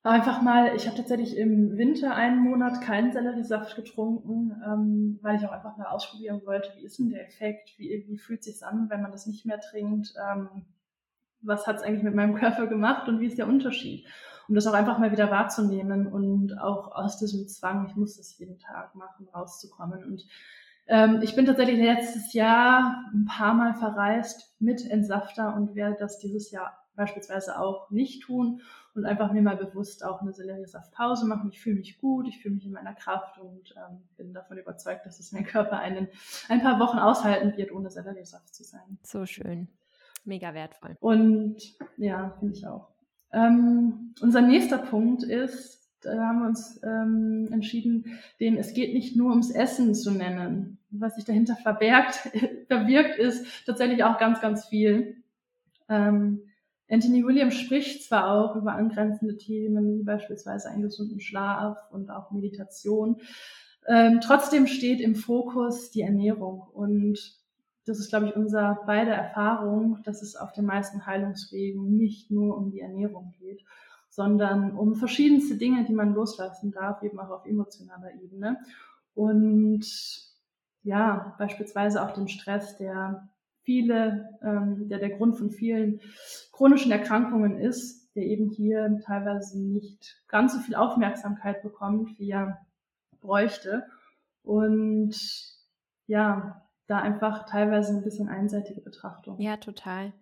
einfach 0.04 0.42
mal, 0.42 0.76
ich 0.76 0.88
habe 0.88 0.98
tatsächlich 0.98 1.36
im 1.36 1.78
Winter 1.78 2.16
einen 2.16 2.40
Monat 2.40 2.82
keinen 2.82 3.12
Selleriesaft 3.12 3.76
getrunken, 3.76 4.62
ähm, 4.66 5.20
weil 5.22 5.38
ich 5.38 5.46
auch 5.46 5.52
einfach 5.52 5.78
mal 5.78 5.88
ausprobieren 5.88 6.42
wollte, 6.46 6.72
wie 6.78 6.86
ist 6.86 7.00
denn 7.00 7.10
der 7.10 7.26
Effekt, 7.26 7.78
wie, 7.78 8.06
wie 8.08 8.18
fühlt 8.18 8.44
sich 8.44 8.64
an, 8.64 8.90
wenn 8.90 9.02
man 9.02 9.12
das 9.12 9.26
nicht 9.26 9.46
mehr 9.46 9.60
trinkt. 9.60 10.14
Ähm, 10.18 10.66
was 11.42 11.68
hat 11.68 11.78
es 11.78 11.84
eigentlich 11.84 12.04
mit 12.04 12.16
meinem 12.16 12.36
Körper 12.36 12.68
gemacht 12.68 13.08
und 13.08 13.20
wie 13.20 13.28
ist 13.28 13.38
der 13.38 13.48
Unterschied? 13.48 14.06
Um 14.48 14.56
das 14.56 14.66
auch 14.66 14.74
einfach 14.74 14.98
mal 14.98 15.12
wieder 15.12 15.30
wahrzunehmen 15.30 16.08
und 16.08 16.60
auch 16.60 16.92
aus 16.92 17.18
diesem 17.18 17.48
Zwang, 17.48 17.86
ich 17.88 17.96
muss 17.96 18.18
das 18.18 18.38
jeden 18.40 18.58
Tag 18.58 18.96
machen, 18.96 19.28
rauszukommen. 19.34 20.04
Und 20.04 20.26
ähm, 20.88 21.20
ich 21.22 21.36
bin 21.36 21.46
tatsächlich 21.46 21.78
letztes 21.78 22.34
Jahr 22.34 23.06
ein 23.14 23.26
paar 23.26 23.54
Mal 23.54 23.76
verreist 23.76 24.56
mit 24.60 24.90
Entsafter 24.90 25.56
und 25.56 25.76
werde 25.76 25.98
das 26.00 26.18
dieses 26.18 26.50
Jahr 26.50 26.80
beispielsweise 26.96 27.60
auch 27.60 27.90
nicht 27.92 28.24
tun 28.24 28.62
und 28.94 29.06
einfach 29.06 29.32
mir 29.32 29.42
mal 29.42 29.56
bewusst 29.56 30.04
auch 30.04 30.22
eine 30.22 30.34
Selleriesaftpause 30.34 31.26
machen. 31.26 31.50
Ich 31.52 31.62
fühle 31.62 31.78
mich 31.78 31.98
gut, 32.00 32.28
ich 32.28 32.42
fühle 32.42 32.56
mich 32.56 32.66
in 32.66 32.74
meiner 32.74 32.94
Kraft 32.94 33.38
und 33.40 33.74
ähm, 33.78 34.02
bin 34.18 34.34
davon 34.34 34.58
überzeugt, 34.58 35.06
dass 35.06 35.20
es 35.20 35.32
mein 35.32 35.46
Körper 35.46 35.80
einen, 35.80 36.10
ein 36.50 36.62
paar 36.62 36.80
Wochen 36.80 36.98
aushalten 36.98 37.56
wird, 37.56 37.72
ohne 37.72 37.90
Selleriesaft 37.90 38.54
zu 38.54 38.64
sein. 38.64 38.98
So 39.04 39.26
schön. 39.26 39.70
Mega 40.24 40.54
wertvoll. 40.54 40.96
Und 41.00 41.58
ja, 41.98 42.36
finde 42.40 42.56
ich 42.56 42.68
auch. 42.68 42.90
Ähm, 43.32 44.14
unser 44.22 44.42
nächster 44.42 44.78
Punkt 44.78 45.24
ist, 45.24 45.80
da 46.02 46.28
haben 46.28 46.40
wir 46.40 46.48
uns 46.48 46.80
ähm, 46.84 47.50
entschieden, 47.52 48.20
den 48.40 48.58
Es 48.58 48.74
geht 48.74 48.94
nicht 48.94 49.16
nur 49.16 49.30
ums 49.32 49.52
Essen 49.52 49.94
zu 49.94 50.12
nennen. 50.12 50.78
Was 50.92 51.16
sich 51.16 51.26
dahinter 51.26 51.56
verbergt, 51.56 52.16
verbirgt, 52.68 53.20
ist 53.20 53.46
tatsächlich 53.66 54.04
auch 54.04 54.18
ganz, 54.18 54.42
ganz 54.42 54.66
viel. 54.66 55.18
Ähm, 55.90 56.42
Anthony 56.90 57.24
Williams 57.24 57.56
spricht 57.56 58.04
zwar 58.04 58.32
auch 58.32 58.56
über 58.56 58.74
angrenzende 58.74 59.38
Themen, 59.38 60.00
wie 60.00 60.04
beispielsweise 60.04 60.70
einen 60.70 60.82
gesunden 60.82 61.20
Schlaf 61.20 61.78
und 61.92 62.10
auch 62.10 62.32
Meditation. 62.32 63.18
Ähm, 63.88 64.20
trotzdem 64.22 64.66
steht 64.68 65.00
im 65.00 65.16
Fokus 65.16 65.92
die 65.92 66.02
Ernährung 66.02 66.62
und 66.74 67.39
das 67.90 68.00
ist, 68.00 68.10
glaube 68.10 68.28
ich, 68.28 68.36
unser 68.36 68.80
beide 68.86 69.12
Erfahrung, 69.12 70.00
dass 70.04 70.22
es 70.22 70.36
auf 70.36 70.52
den 70.54 70.66
meisten 70.66 71.08
Heilungswegen 71.08 71.98
nicht 71.98 72.30
nur 72.30 72.56
um 72.56 72.70
die 72.70 72.82
Ernährung 72.82 73.34
geht, 73.40 73.66
sondern 74.10 74.78
um 74.78 74.96
verschiedenste 74.96 75.58
Dinge, 75.58 75.86
die 75.86 75.94
man 75.94 76.14
loslassen 76.14 76.72
darf, 76.72 77.02
eben 77.02 77.20
auch 77.20 77.32
auf 77.32 77.46
emotionaler 77.46 78.14
Ebene. 78.22 78.58
Und 79.16 79.86
ja, 80.84 81.36
beispielsweise 81.40 82.04
auch 82.04 82.14
den 82.14 82.28
Stress, 82.28 82.78
der 82.78 83.28
viele, 83.64 84.38
ähm, 84.44 84.88
der 84.88 85.00
der 85.00 85.18
Grund 85.18 85.38
von 85.38 85.50
vielen 85.50 86.00
chronischen 86.52 86.92
Erkrankungen 86.92 87.58
ist, 87.58 88.16
der 88.16 88.24
eben 88.24 88.50
hier 88.50 89.00
teilweise 89.04 89.60
nicht 89.60 90.22
ganz 90.28 90.54
so 90.54 90.60
viel 90.60 90.76
Aufmerksamkeit 90.76 91.64
bekommt, 91.64 92.20
wie 92.20 92.30
er 92.30 92.66
bräuchte. 93.20 93.86
Und 94.44 95.16
ja, 96.08 96.69
da 96.90 97.00
einfach 97.00 97.46
teilweise 97.46 97.94
ein 97.94 98.04
bisschen 98.04 98.30
einseitige 98.30 98.82
Betrachtung. 98.82 99.40
Ja, 99.40 99.58
total. 99.58 100.14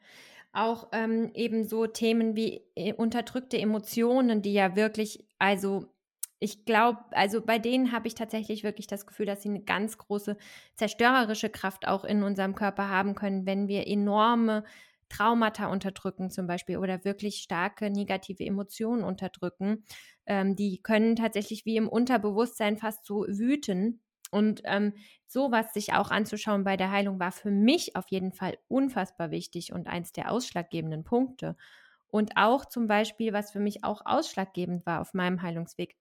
Auch 0.53 0.89
ähm, 0.91 1.31
eben 1.33 1.65
so 1.65 1.87
Themen 1.87 2.35
wie 2.35 2.61
äh, 2.75 2.93
unterdrückte 2.93 3.57
Emotionen, 3.59 4.41
die 4.41 4.53
ja 4.53 4.75
wirklich, 4.75 5.27
also 5.39 5.85
ich 6.39 6.65
glaube, 6.65 6.99
also 7.11 7.41
bei 7.41 7.57
denen 7.57 7.91
habe 7.91 8.07
ich 8.07 8.15
tatsächlich 8.15 8.63
wirklich 8.63 8.87
das 8.87 9.07
Gefühl, 9.07 9.25
dass 9.25 9.41
sie 9.41 9.49
eine 9.49 9.61
ganz 9.63 9.97
große 9.97 10.37
zerstörerische 10.75 11.49
Kraft 11.49 11.87
auch 11.87 12.03
in 12.03 12.23
unserem 12.23 12.53
Körper 12.53 12.89
haben 12.89 13.15
können, 13.15 13.45
wenn 13.45 13.67
wir 13.67 13.87
enorme 13.87 14.63
Traumata 15.09 15.67
unterdrücken 15.67 16.29
zum 16.29 16.47
Beispiel 16.47 16.77
oder 16.77 17.05
wirklich 17.05 17.37
starke 17.37 17.89
negative 17.89 18.45
Emotionen 18.45 19.03
unterdrücken. 19.03 19.85
Ähm, 20.25 20.55
die 20.55 20.81
können 20.81 21.15
tatsächlich 21.15 21.65
wie 21.65 21.77
im 21.77 21.87
Unterbewusstsein 21.87 22.77
fast 22.77 23.05
so 23.05 23.25
wüten. 23.27 24.01
Und 24.31 24.61
ähm, 24.65 24.93
sowas 25.25 25.73
sich 25.73 25.93
auch 25.93 26.11
anzuschauen 26.11 26.63
bei 26.63 26.77
der 26.77 26.91
Heilung 26.91 27.19
war 27.19 27.31
für 27.31 27.51
mich 27.51 27.95
auf 27.95 28.05
jeden 28.09 28.31
Fall 28.33 28.57
unfassbar 28.67 29.31
wichtig 29.31 29.71
und 29.73 29.87
eins 29.87 30.11
der 30.11 30.31
ausschlaggebenden 30.31 31.03
Punkte. 31.03 31.55
Und 32.07 32.33
auch 32.37 32.65
zum 32.65 32.87
Beispiel, 32.87 33.33
was 33.33 33.51
für 33.51 33.59
mich 33.59 33.83
auch 33.83 34.01
ausschlaggebend 34.05 34.85
war 34.85 35.01
auf 35.01 35.13
meinem 35.13 35.41
Heilungsweg, 35.41 35.95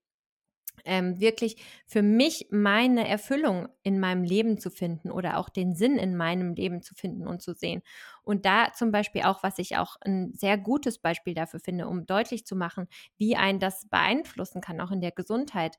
ähm, 0.85 1.19
wirklich 1.21 1.57
für 1.87 2.03
mich 2.03 2.49
meine 2.51 3.09
Erfüllung 3.09 3.69
in 3.83 3.99
meinem 3.99 4.23
Leben 4.25 4.59
zu 4.59 4.71
finden 4.71 5.11
oder 5.11 5.39
auch 5.39 5.49
den 5.49 5.75
Sinn 5.75 5.97
in 5.97 6.17
meinem 6.17 6.55
Leben 6.55 6.83
zu 6.83 6.95
finden 6.95 7.27
und 7.27 7.41
zu 7.43 7.55
sehen. 7.55 7.83
Und 8.23 8.45
da 8.45 8.73
zum 8.75 8.93
Beispiel 8.93 9.23
auch, 9.23 9.43
was 9.43 9.59
ich 9.59 9.79
auch 9.79 9.97
ein 10.03 10.33
sehr 10.35 10.59
gutes 10.59 10.99
Beispiel 10.99 11.35
dafür 11.35 11.61
finde, 11.61 11.89
um 11.89 12.05
deutlich 12.07 12.45
zu 12.47 12.57
machen, 12.57 12.89
wie 13.17 13.37
ein 13.37 13.59
das 13.59 13.89
beeinflussen 13.89 14.61
kann, 14.61 14.81
auch 14.81 14.91
in 14.91 15.01
der 15.01 15.13
Gesundheit 15.13 15.79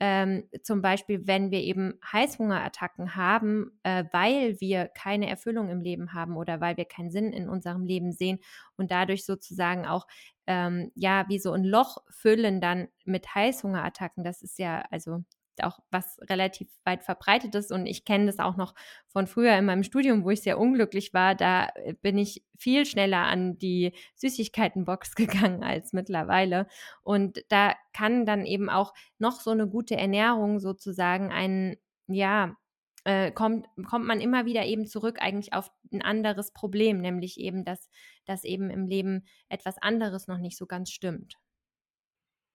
ähm, 0.00 0.44
zum 0.62 0.82
Beispiel, 0.82 1.26
wenn 1.26 1.50
wir 1.50 1.60
eben 1.60 1.94
Heißhungerattacken 2.12 3.16
haben, 3.16 3.78
äh, 3.82 4.04
weil 4.12 4.60
wir 4.60 4.86
keine 4.88 5.28
Erfüllung 5.28 5.68
im 5.70 5.80
Leben 5.80 6.14
haben 6.14 6.36
oder 6.36 6.60
weil 6.60 6.76
wir 6.76 6.84
keinen 6.84 7.10
Sinn 7.10 7.32
in 7.32 7.48
unserem 7.48 7.84
Leben 7.84 8.12
sehen 8.12 8.38
und 8.76 8.90
dadurch 8.90 9.24
sozusagen 9.24 9.86
auch 9.86 10.06
ähm, 10.46 10.92
ja 10.94 11.26
wie 11.28 11.38
so 11.38 11.52
ein 11.52 11.64
Loch 11.64 11.98
füllen 12.10 12.60
dann 12.60 12.88
mit 13.04 13.34
Heißhungerattacken. 13.34 14.24
Das 14.24 14.42
ist 14.42 14.58
ja 14.58 14.84
also 14.90 15.24
auch 15.64 15.80
was 15.90 16.18
relativ 16.28 16.68
weit 16.84 17.02
verbreitet 17.02 17.54
ist. 17.54 17.72
Und 17.72 17.86
ich 17.86 18.04
kenne 18.04 18.26
das 18.26 18.38
auch 18.38 18.56
noch 18.56 18.74
von 19.06 19.26
früher 19.26 19.56
in 19.56 19.64
meinem 19.64 19.82
Studium, 19.82 20.24
wo 20.24 20.30
ich 20.30 20.42
sehr 20.42 20.58
unglücklich 20.58 21.14
war. 21.14 21.34
Da 21.34 21.68
äh, 21.74 21.94
bin 21.94 22.18
ich 22.18 22.44
viel 22.56 22.86
schneller 22.86 23.24
an 23.24 23.58
die 23.58 23.92
Süßigkeitenbox 24.16 25.14
gegangen 25.14 25.62
als 25.62 25.92
mittlerweile. 25.92 26.66
Und 27.02 27.44
da 27.48 27.74
kann 27.92 28.26
dann 28.26 28.46
eben 28.46 28.68
auch 28.68 28.94
noch 29.18 29.40
so 29.40 29.50
eine 29.50 29.68
gute 29.68 29.96
Ernährung 29.96 30.60
sozusagen 30.60 31.30
ein, 31.30 31.76
ja, 32.06 32.56
äh, 33.04 33.32
kommt, 33.32 33.66
kommt 33.88 34.06
man 34.06 34.20
immer 34.20 34.44
wieder 34.44 34.66
eben 34.66 34.86
zurück 34.86 35.18
eigentlich 35.20 35.52
auf 35.54 35.70
ein 35.92 36.02
anderes 36.02 36.52
Problem, 36.52 37.00
nämlich 37.00 37.38
eben, 37.38 37.64
dass, 37.64 37.88
dass 38.26 38.44
eben 38.44 38.70
im 38.70 38.86
Leben 38.86 39.26
etwas 39.48 39.78
anderes 39.78 40.26
noch 40.26 40.38
nicht 40.38 40.58
so 40.58 40.66
ganz 40.66 40.90
stimmt. 40.90 41.38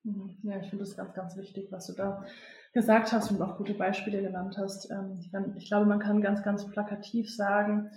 Mhm. 0.04 0.38
Ja, 0.44 0.60
ich 0.60 0.70
finde 0.70 0.84
das 0.84 0.98
ganz, 0.98 1.14
ganz 1.14 1.38
wichtig, 1.38 1.68
was 1.72 1.88
du 1.88 1.94
da 1.94 2.26
gesagt 2.74 3.12
hast 3.12 3.32
und 3.32 3.42
auch 3.42 3.58
gute 3.58 3.74
Beispiele 3.74 4.22
genannt 4.22 4.58
hast. 4.58 4.90
Ähm, 4.92 5.20
ich 5.58 5.68
glaube, 5.68 5.86
man 5.86 6.00
kann 6.00 6.22
ganz, 6.22 6.44
ganz 6.44 6.68
plakativ 6.70 7.34
sagen, 7.34 7.90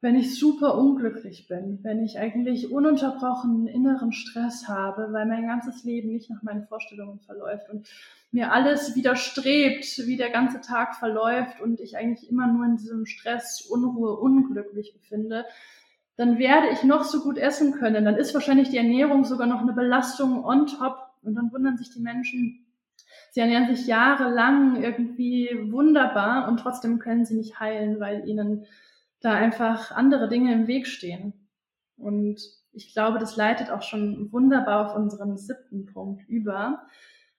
wenn 0.00 0.14
ich 0.14 0.38
super 0.38 0.76
unglücklich 0.76 1.48
bin, 1.48 1.80
wenn 1.82 2.04
ich 2.04 2.20
eigentlich 2.20 2.70
ununterbrochenen 2.70 3.66
inneren 3.66 4.12
Stress 4.12 4.68
habe, 4.68 5.12
weil 5.12 5.26
mein 5.26 5.48
ganzes 5.48 5.82
Leben 5.82 6.12
nicht 6.12 6.30
nach 6.30 6.42
meinen 6.42 6.66
Vorstellungen 6.66 7.18
verläuft 7.18 7.68
und 7.68 7.88
mir 8.30 8.52
alles 8.52 8.94
widerstrebt, 8.94 10.06
wie 10.06 10.16
der 10.16 10.30
ganze 10.30 10.60
Tag 10.60 10.94
verläuft 10.94 11.60
und 11.60 11.80
ich 11.80 11.96
eigentlich 11.96 12.30
immer 12.30 12.46
nur 12.46 12.64
in 12.66 12.76
diesem 12.76 13.06
Stress, 13.06 13.62
Unruhe, 13.62 14.16
unglücklich 14.16 14.92
befinde, 14.92 15.44
dann 16.16 16.38
werde 16.38 16.68
ich 16.72 16.84
noch 16.84 17.04
so 17.04 17.20
gut 17.20 17.38
essen 17.38 17.72
können. 17.72 18.04
Dann 18.04 18.16
ist 18.16 18.34
wahrscheinlich 18.34 18.70
die 18.70 18.76
Ernährung 18.76 19.24
sogar 19.24 19.46
noch 19.46 19.62
eine 19.62 19.72
Belastung 19.72 20.44
on 20.44 20.66
top 20.66 20.97
und 21.28 21.34
dann 21.34 21.52
wundern 21.52 21.76
sich 21.76 21.90
die 21.90 22.00
Menschen, 22.00 22.66
sie 23.30 23.40
ernähren 23.40 23.74
sich 23.74 23.86
jahrelang 23.86 24.82
irgendwie 24.82 25.50
wunderbar 25.70 26.48
und 26.48 26.58
trotzdem 26.58 26.98
können 26.98 27.24
sie 27.24 27.36
nicht 27.36 27.60
heilen, 27.60 28.00
weil 28.00 28.28
ihnen 28.28 28.66
da 29.20 29.32
einfach 29.32 29.92
andere 29.92 30.28
Dinge 30.28 30.52
im 30.52 30.66
Weg 30.66 30.86
stehen. 30.86 31.32
Und 31.96 32.40
ich 32.72 32.92
glaube, 32.92 33.18
das 33.18 33.36
leitet 33.36 33.70
auch 33.70 33.82
schon 33.82 34.32
wunderbar 34.32 34.86
auf 34.86 34.96
unseren 34.96 35.36
siebten 35.36 35.86
Punkt 35.86 36.28
über, 36.28 36.86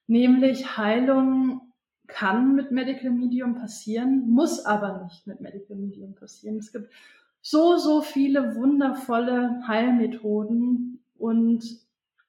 nämlich 0.06 0.76
Heilung 0.76 1.72
kann 2.06 2.54
mit 2.56 2.72
Medical 2.72 3.10
Medium 3.10 3.54
passieren, 3.54 4.28
muss 4.28 4.64
aber 4.66 5.04
nicht 5.04 5.26
mit 5.26 5.40
Medical 5.40 5.76
Medium 5.76 6.14
passieren. 6.14 6.58
Es 6.58 6.72
gibt 6.72 6.92
so, 7.40 7.76
so 7.76 8.02
viele 8.02 8.56
wundervolle 8.56 9.62
Heilmethoden 9.66 11.02
und 11.16 11.64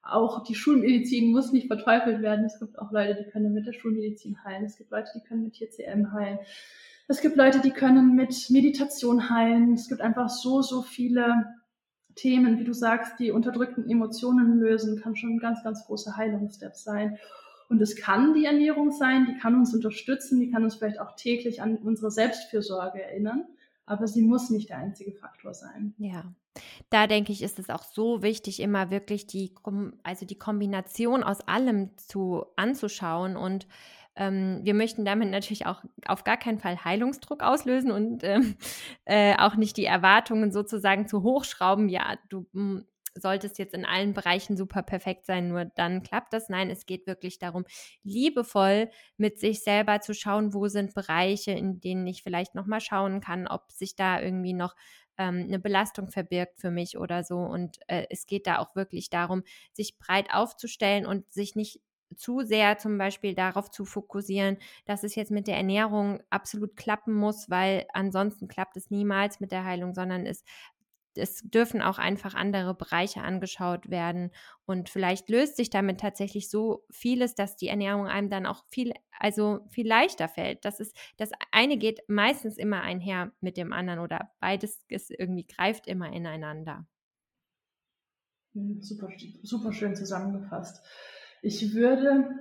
auch 0.03 0.43
die 0.43 0.55
Schulmedizin 0.55 1.31
muss 1.31 1.51
nicht 1.51 1.67
verteufelt 1.67 2.21
werden. 2.21 2.45
Es 2.45 2.59
gibt 2.59 2.79
auch 2.79 2.91
Leute, 2.91 3.15
die 3.23 3.29
können 3.29 3.53
mit 3.53 3.67
der 3.67 3.73
Schulmedizin 3.73 4.43
heilen. 4.43 4.65
Es 4.65 4.77
gibt 4.77 4.91
Leute, 4.91 5.11
die 5.15 5.27
können 5.27 5.43
mit 5.43 5.53
TCM 5.53 6.11
heilen. 6.13 6.39
Es 7.07 7.21
gibt 7.21 7.35
Leute, 7.35 7.59
die 7.59 7.71
können 7.71 8.15
mit 8.15 8.49
Meditation 8.49 9.29
heilen. 9.29 9.73
Es 9.73 9.89
gibt 9.89 10.01
einfach 10.01 10.29
so, 10.29 10.61
so 10.61 10.81
viele 10.81 11.45
Themen, 12.15 12.59
wie 12.59 12.63
du 12.63 12.73
sagst, 12.73 13.19
die 13.19 13.31
unterdrückten 13.31 13.89
Emotionen 13.89 14.59
lösen, 14.59 14.99
kann 14.99 15.15
schon 15.15 15.35
ein 15.35 15.39
ganz, 15.39 15.63
ganz 15.63 15.85
großer 15.85 16.17
Heilungsstep 16.17 16.75
sein. 16.75 17.17
Und 17.69 17.81
es 17.81 17.95
kann 17.95 18.33
die 18.33 18.45
Ernährung 18.45 18.91
sein, 18.91 19.27
die 19.27 19.37
kann 19.39 19.55
uns 19.55 19.73
unterstützen, 19.73 20.39
die 20.39 20.51
kann 20.51 20.63
uns 20.63 20.75
vielleicht 20.75 20.99
auch 20.99 21.15
täglich 21.15 21.61
an 21.61 21.77
unsere 21.77 22.11
Selbstfürsorge 22.11 23.01
erinnern 23.01 23.45
aber 23.85 24.07
sie 24.07 24.21
muss 24.21 24.49
nicht 24.49 24.69
der 24.69 24.77
einzige 24.77 25.11
Faktor 25.11 25.53
sein. 25.53 25.93
Ja, 25.97 26.33
da 26.89 27.07
denke 27.07 27.31
ich, 27.31 27.41
ist 27.41 27.59
es 27.59 27.69
auch 27.69 27.83
so 27.83 28.21
wichtig, 28.21 28.59
immer 28.59 28.91
wirklich 28.91 29.27
die, 29.27 29.53
also 30.03 30.25
die 30.25 30.37
Kombination 30.37 31.23
aus 31.23 31.41
allem 31.41 31.97
zu 31.97 32.45
anzuschauen 32.55 33.37
und 33.37 33.67
ähm, 34.15 34.59
wir 34.63 34.73
möchten 34.73 35.05
damit 35.05 35.29
natürlich 35.29 35.65
auch 35.65 35.83
auf 36.05 36.23
gar 36.25 36.37
keinen 36.37 36.59
Fall 36.59 36.83
Heilungsdruck 36.83 37.41
auslösen 37.41 37.91
und 37.91 38.23
ähm, 38.23 38.55
äh, 39.05 39.35
auch 39.37 39.55
nicht 39.55 39.77
die 39.77 39.85
Erwartungen 39.85 40.51
sozusagen 40.51 41.07
zu 41.07 41.23
hochschrauben. 41.23 41.87
Ja, 41.87 42.17
du 42.29 42.45
hm, 43.15 43.21
solltest 43.21 43.57
jetzt 43.59 43.73
in 43.73 43.85
allen 43.85 44.13
Bereichen 44.13 44.57
super 44.57 44.83
perfekt 44.83 45.25
sein, 45.25 45.47
nur 45.49 45.65
dann 45.65 46.03
klappt 46.03 46.33
das. 46.33 46.49
Nein, 46.49 46.69
es 46.69 46.85
geht 46.85 47.07
wirklich 47.07 47.39
darum, 47.39 47.65
liebevoll 48.03 48.89
mit 49.17 49.39
sich 49.39 49.63
selber 49.63 50.01
zu 50.01 50.13
schauen, 50.13 50.53
wo 50.53 50.67
sind 50.67 50.93
Bereiche, 50.93 51.51
in 51.51 51.79
denen 51.81 52.07
ich 52.07 52.23
vielleicht 52.23 52.55
nochmal 52.55 52.81
schauen 52.81 53.21
kann, 53.21 53.47
ob 53.47 53.71
sich 53.71 53.95
da 53.95 54.21
irgendwie 54.21 54.53
noch 54.53 54.75
ähm, 55.17 55.45
eine 55.47 55.59
Belastung 55.59 56.09
verbirgt 56.09 56.59
für 56.59 56.71
mich 56.71 56.97
oder 56.97 57.23
so. 57.23 57.37
Und 57.37 57.79
äh, 57.87 58.05
es 58.09 58.25
geht 58.27 58.47
da 58.47 58.59
auch 58.59 58.75
wirklich 58.75 59.09
darum, 59.09 59.43
sich 59.73 59.97
breit 59.99 60.27
aufzustellen 60.33 61.05
und 61.05 61.31
sich 61.31 61.55
nicht 61.55 61.81
zu 62.17 62.41
sehr 62.41 62.77
zum 62.77 62.97
Beispiel 62.97 63.35
darauf 63.35 63.71
zu 63.71 63.85
fokussieren, 63.85 64.57
dass 64.85 65.03
es 65.03 65.15
jetzt 65.15 65.31
mit 65.31 65.47
der 65.47 65.55
Ernährung 65.55 66.19
absolut 66.29 66.75
klappen 66.75 67.13
muss, 67.13 67.49
weil 67.49 67.85
ansonsten 67.93 68.49
klappt 68.49 68.75
es 68.75 68.89
niemals 68.91 69.39
mit 69.39 69.51
der 69.53 69.63
Heilung, 69.63 69.93
sondern 69.93 70.25
es 70.25 70.43
es 71.15 71.41
dürfen 71.43 71.81
auch 71.81 71.97
einfach 71.97 72.33
andere 72.35 72.73
Bereiche 72.75 73.21
angeschaut 73.21 73.89
werden 73.89 74.31
und 74.65 74.89
vielleicht 74.89 75.29
löst 75.29 75.57
sich 75.57 75.69
damit 75.69 75.99
tatsächlich 75.99 76.49
so 76.49 76.85
vieles, 76.91 77.35
dass 77.35 77.55
die 77.57 77.67
Ernährung 77.67 78.07
einem 78.07 78.29
dann 78.29 78.45
auch 78.45 78.65
viel, 78.69 78.93
also 79.19 79.59
viel 79.69 79.87
leichter 79.87 80.27
fällt. 80.29 80.65
Das 80.65 80.79
ist, 80.79 80.95
das 81.17 81.31
eine 81.51 81.77
geht 81.77 82.01
meistens 82.07 82.57
immer 82.57 82.81
einher 82.81 83.31
mit 83.41 83.57
dem 83.57 83.73
anderen 83.73 83.99
oder 83.99 84.31
beides 84.39 84.83
ist 84.87 85.11
irgendwie 85.11 85.45
greift 85.47 85.87
immer 85.87 86.11
ineinander. 86.11 86.85
Hm, 88.53 88.81
super, 88.81 89.09
super 89.43 89.73
schön 89.73 89.95
zusammengefasst. 89.95 90.85
Ich 91.41 91.73
würde? 91.73 92.40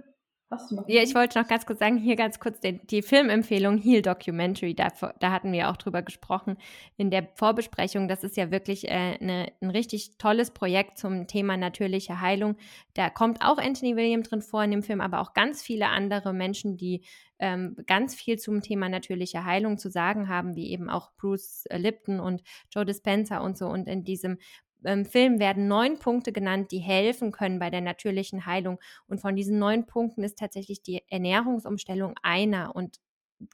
Ja, 0.88 1.02
ich 1.02 1.14
wollte 1.14 1.38
noch 1.38 1.46
ganz 1.46 1.64
kurz 1.64 1.78
sagen, 1.78 1.96
hier 1.96 2.16
ganz 2.16 2.40
kurz 2.40 2.58
die, 2.58 2.78
die 2.84 3.02
Filmempfehlung 3.02 3.78
Heal 3.78 4.02
Documentary, 4.02 4.74
da, 4.74 4.88
da, 5.20 5.30
hatten 5.30 5.52
wir 5.52 5.70
auch 5.70 5.76
drüber 5.76 6.02
gesprochen 6.02 6.56
in 6.96 7.12
der 7.12 7.28
Vorbesprechung. 7.36 8.08
Das 8.08 8.24
ist 8.24 8.36
ja 8.36 8.50
wirklich 8.50 8.88
äh, 8.88 9.16
eine, 9.20 9.52
ein 9.60 9.70
richtig 9.70 10.18
tolles 10.18 10.50
Projekt 10.50 10.98
zum 10.98 11.28
Thema 11.28 11.56
natürliche 11.56 12.20
Heilung. 12.20 12.56
Da 12.94 13.10
kommt 13.10 13.42
auch 13.42 13.58
Anthony 13.58 13.94
William 13.94 14.24
drin 14.24 14.42
vor 14.42 14.64
in 14.64 14.72
dem 14.72 14.82
Film, 14.82 15.00
aber 15.00 15.20
auch 15.20 15.34
ganz 15.34 15.62
viele 15.62 15.86
andere 15.86 16.32
Menschen, 16.32 16.76
die 16.76 17.04
ähm, 17.38 17.76
ganz 17.86 18.16
viel 18.16 18.38
zum 18.38 18.60
Thema 18.60 18.88
natürliche 18.88 19.44
Heilung 19.44 19.78
zu 19.78 19.88
sagen 19.88 20.28
haben, 20.28 20.56
wie 20.56 20.72
eben 20.72 20.90
auch 20.90 21.12
Bruce 21.16 21.64
Lipton 21.70 22.18
und 22.18 22.42
Joe 22.74 22.84
Dispenza 22.84 23.38
und 23.38 23.56
so. 23.56 23.66
Und 23.66 23.86
in 23.86 24.02
diesem 24.02 24.38
ähm, 24.84 25.04
Film 25.04 25.38
werden 25.38 25.68
neun 25.68 25.98
Punkte 25.98 26.32
genannt, 26.32 26.72
die 26.72 26.78
helfen 26.78 27.32
können 27.32 27.58
bei 27.58 27.70
der 27.70 27.80
natürlichen 27.80 28.46
Heilung. 28.46 28.78
Und 29.06 29.20
von 29.20 29.36
diesen 29.36 29.58
neun 29.58 29.86
Punkten 29.86 30.22
ist 30.22 30.38
tatsächlich 30.38 30.82
die 30.82 31.02
Ernährungsumstellung 31.08 32.14
einer. 32.22 32.74
Und 32.74 32.98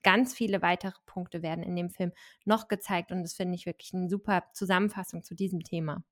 ganz 0.03 0.35
viele 0.35 0.63
weitere 0.63 0.99
Punkte 1.07 1.43
werden 1.43 1.63
in 1.63 1.77
dem 1.77 1.91
Film 1.91 2.13
noch 2.45 2.69
gezeigt. 2.69 3.13
Und 3.13 3.23
das 3.23 3.35
finde 3.35 3.55
ich 3.55 3.67
wirklich 3.67 3.95
eine 3.95 4.09
super 4.09 4.45
Zusammenfassung 4.53 5.23
zu 5.23 5.35
diesem 5.35 5.61
Thema. 5.61 6.03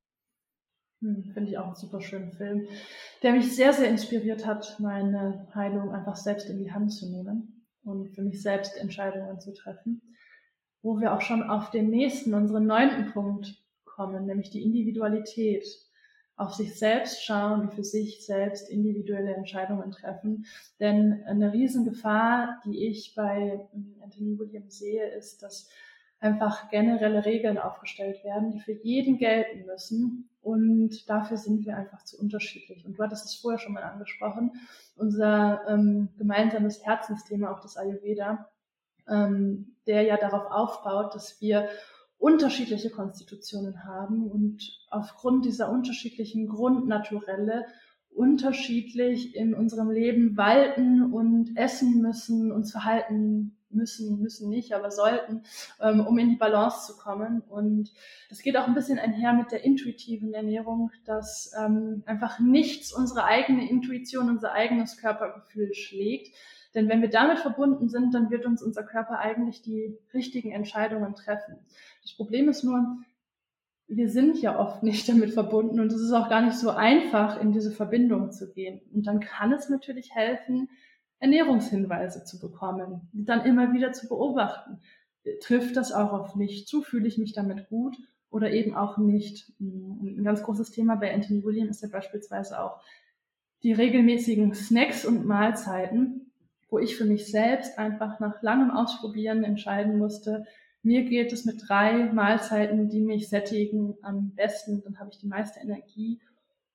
Hm, 1.00 1.24
finde 1.34 1.50
ich 1.50 1.58
auch 1.58 1.66
einen 1.66 1.76
super 1.76 2.00
schönen 2.00 2.32
Film, 2.32 2.66
der 3.22 3.32
mich 3.32 3.54
sehr, 3.54 3.72
sehr 3.72 3.88
inspiriert 3.88 4.46
hat, 4.46 4.78
meine 4.78 5.48
Heilung 5.54 5.92
einfach 5.92 6.16
selbst 6.16 6.48
in 6.48 6.58
die 6.58 6.72
Hand 6.72 6.92
zu 6.92 7.10
nehmen 7.10 7.66
und 7.82 8.08
für 8.14 8.22
mich 8.22 8.40
selbst 8.40 8.76
Entscheidungen 8.76 9.40
zu 9.40 9.52
treffen. 9.52 10.00
wo 10.82 11.00
wir 11.00 11.14
auch 11.14 11.22
schon 11.22 11.42
auf 11.42 11.70
den 11.70 11.88
nächsten, 11.88 12.34
unseren 12.34 12.66
neunten 12.66 13.10
Punkt 13.12 13.63
kommen, 13.94 14.26
nämlich 14.26 14.50
die 14.50 14.62
Individualität. 14.62 15.64
Auf 16.36 16.54
sich 16.54 16.76
selbst 16.76 17.24
schauen 17.24 17.60
und 17.60 17.74
für 17.74 17.84
sich 17.84 18.26
selbst 18.26 18.68
individuelle 18.68 19.34
Entscheidungen 19.34 19.92
treffen. 19.92 20.46
Denn 20.80 21.22
eine 21.26 21.52
Riesengefahr, 21.52 22.60
die 22.64 22.88
ich 22.88 23.14
bei 23.14 23.60
Anthony 24.02 24.36
Williams 24.36 24.78
sehe, 24.78 25.06
ist, 25.10 25.44
dass 25.44 25.68
einfach 26.24 26.70
generelle 26.70 27.24
Regeln 27.24 27.58
aufgestellt 27.58 28.24
werden, 28.24 28.50
die 28.50 28.60
für 28.60 28.72
jeden 28.72 29.18
gelten 29.18 29.66
müssen. 29.66 30.30
Und 30.42 31.08
dafür 31.08 31.36
sind 31.36 31.64
wir 31.66 31.76
einfach 31.76 32.02
zu 32.02 32.18
unterschiedlich. 32.18 32.84
Und 32.84 32.98
du 32.98 33.02
hattest 33.02 33.26
es 33.26 33.36
vorher 33.36 33.58
schon 33.58 33.74
mal 33.74 33.82
angesprochen. 33.82 34.52
Unser 34.96 35.60
ähm, 35.68 36.08
gemeinsames 36.16 36.84
Herzensthema, 36.84 37.52
auch 37.52 37.60
das 37.60 37.76
Ayurveda, 37.76 38.48
ähm, 39.08 39.76
der 39.86 40.02
ja 40.02 40.16
darauf 40.16 40.50
aufbaut, 40.50 41.14
dass 41.14 41.40
wir 41.40 41.68
unterschiedliche 42.18 42.90
Konstitutionen 42.90 43.84
haben 43.84 44.30
und 44.30 44.62
aufgrund 44.90 45.44
dieser 45.44 45.70
unterschiedlichen 45.70 46.48
Grundnaturelle 46.48 47.66
unterschiedlich 48.14 49.34
in 49.34 49.54
unserem 49.54 49.90
Leben 49.90 50.36
walten 50.36 51.12
und 51.12 51.56
essen 51.56 52.00
müssen, 52.00 52.52
uns 52.52 52.70
verhalten 52.70 53.56
müssen, 53.74 54.20
müssen 54.20 54.48
nicht, 54.48 54.72
aber 54.72 54.90
sollten, 54.90 55.42
ähm, 55.80 56.06
um 56.06 56.16
in 56.18 56.30
die 56.30 56.36
Balance 56.36 56.86
zu 56.86 56.96
kommen. 56.96 57.40
Und 57.40 57.92
das 58.28 58.40
geht 58.40 58.56
auch 58.56 58.68
ein 58.68 58.74
bisschen 58.74 58.98
einher 58.98 59.32
mit 59.32 59.50
der 59.50 59.64
intuitiven 59.64 60.32
Ernährung, 60.32 60.90
dass 61.04 61.52
ähm, 61.58 62.04
einfach 62.06 62.38
nichts 62.38 62.92
unsere 62.92 63.24
eigene 63.24 63.68
Intuition, 63.68 64.30
unser 64.30 64.52
eigenes 64.52 64.96
Körpergefühl 64.96 65.74
schlägt. 65.74 66.34
Denn 66.74 66.88
wenn 66.88 67.02
wir 67.02 67.10
damit 67.10 67.38
verbunden 67.38 67.88
sind, 67.88 68.14
dann 68.14 68.30
wird 68.30 68.46
uns 68.46 68.62
unser 68.62 68.82
Körper 68.82 69.18
eigentlich 69.18 69.62
die 69.62 69.96
richtigen 70.12 70.50
Entscheidungen 70.50 71.14
treffen. 71.14 71.56
Das 72.02 72.12
Problem 72.12 72.48
ist 72.48 72.64
nur, 72.64 72.98
wir 73.86 74.08
sind 74.08 74.40
ja 74.40 74.58
oft 74.58 74.82
nicht 74.82 75.08
damit 75.08 75.32
verbunden 75.32 75.78
und 75.78 75.92
es 75.92 76.00
ist 76.00 76.12
auch 76.12 76.28
gar 76.28 76.42
nicht 76.42 76.56
so 76.56 76.70
einfach, 76.70 77.40
in 77.40 77.52
diese 77.52 77.70
Verbindung 77.70 78.32
zu 78.32 78.52
gehen. 78.52 78.80
Und 78.92 79.06
dann 79.06 79.20
kann 79.20 79.52
es 79.52 79.68
natürlich 79.68 80.14
helfen, 80.14 80.68
Ernährungshinweise 81.20 82.24
zu 82.24 82.40
bekommen, 82.40 83.08
dann 83.12 83.44
immer 83.44 83.72
wieder 83.72 83.92
zu 83.92 84.08
beobachten. 84.08 84.80
Trifft 85.40 85.76
das 85.76 85.92
auch 85.92 86.12
auf 86.12 86.34
mich 86.34 86.66
zu? 86.66 86.82
Fühle 86.82 87.06
ich 87.06 87.18
mich 87.18 87.32
damit 87.32 87.68
gut 87.68 87.96
oder 88.30 88.50
eben 88.50 88.74
auch 88.74 88.98
nicht? 88.98 89.52
Ein 89.60 90.24
ganz 90.24 90.42
großes 90.42 90.70
Thema 90.70 90.96
bei 90.96 91.14
Anthony 91.14 91.44
William 91.44 91.68
ist 91.68 91.82
ja 91.82 91.88
beispielsweise 91.88 92.60
auch 92.60 92.80
die 93.62 93.72
regelmäßigen 93.72 94.52
Snacks 94.54 95.06
und 95.06 95.24
Mahlzeiten, 95.24 96.23
wo 96.74 96.80
ich 96.80 96.96
für 96.96 97.04
mich 97.04 97.30
selbst 97.30 97.78
einfach 97.78 98.18
nach 98.18 98.42
langem 98.42 98.72
Ausprobieren 98.72 99.44
entscheiden 99.44 99.96
musste, 99.96 100.44
mir 100.82 101.04
geht 101.04 101.32
es 101.32 101.44
mit 101.44 101.62
drei 101.68 102.12
Mahlzeiten, 102.12 102.88
die 102.88 103.00
mich 103.00 103.28
sättigen, 103.28 103.94
am 104.02 104.34
besten. 104.34 104.82
Dann 104.82 104.98
habe 104.98 105.10
ich 105.12 105.18
die 105.18 105.28
meiste 105.28 105.60
Energie. 105.60 106.20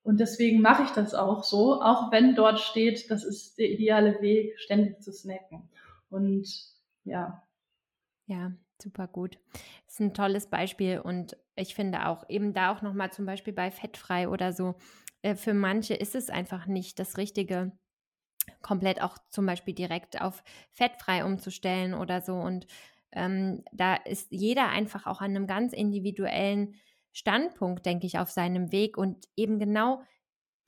Und 0.01 0.21
deswegen 0.21 0.61
mache 0.61 0.83
ich 0.83 0.91
das 0.91 1.13
auch 1.13 1.43
so, 1.43 1.81
auch 1.81 2.13
wenn 2.13 2.33
dort 2.33 2.61
steht, 2.61 3.11
das 3.11 3.25
ist 3.25 3.57
der 3.57 3.69
ideale 3.69 4.21
Weg, 4.21 4.57
ständig 4.57 5.01
zu 5.01 5.11
snacken. 5.11 5.69
Und 6.09 6.47
ja. 7.03 7.43
Ja, 8.25 8.53
super 8.81 9.09
gut. 9.09 9.37
Das 9.85 9.95
ist 9.95 9.99
ein 9.99 10.13
tolles 10.13 10.47
Beispiel 10.47 10.99
und 10.99 11.35
ich 11.57 11.75
finde 11.75 12.07
auch 12.07 12.23
eben 12.29 12.53
da 12.53 12.71
auch 12.71 12.81
nochmal 12.81 13.11
zum 13.11 13.25
Beispiel 13.25 13.51
bei 13.51 13.69
fettfrei 13.69 14.29
oder 14.29 14.53
so, 14.53 14.75
äh, 15.23 15.35
für 15.35 15.53
manche 15.53 15.93
ist 15.93 16.15
es 16.15 16.29
einfach 16.29 16.67
nicht 16.67 16.99
das 16.99 17.17
Richtige, 17.17 17.73
komplett 18.61 19.01
auch 19.01 19.17
zum 19.29 19.45
Beispiel 19.45 19.73
direkt 19.73 20.21
auf 20.21 20.43
fettfrei 20.71 21.25
umzustellen 21.25 21.93
oder 21.93 22.21
so. 22.21 22.33
Und 22.35 22.67
ähm, 23.11 23.63
da 23.71 23.95
ist 23.95 24.27
jeder 24.31 24.69
einfach 24.69 25.07
auch 25.07 25.21
an 25.21 25.31
einem 25.35 25.47
ganz 25.47 25.73
individuellen 25.73 26.75
Standpunkt, 27.11 27.85
denke 27.85 28.05
ich, 28.07 28.19
auf 28.19 28.29
seinem 28.29 28.71
Weg 28.71 28.97
und 28.97 29.27
eben 29.35 29.59
genau 29.59 30.01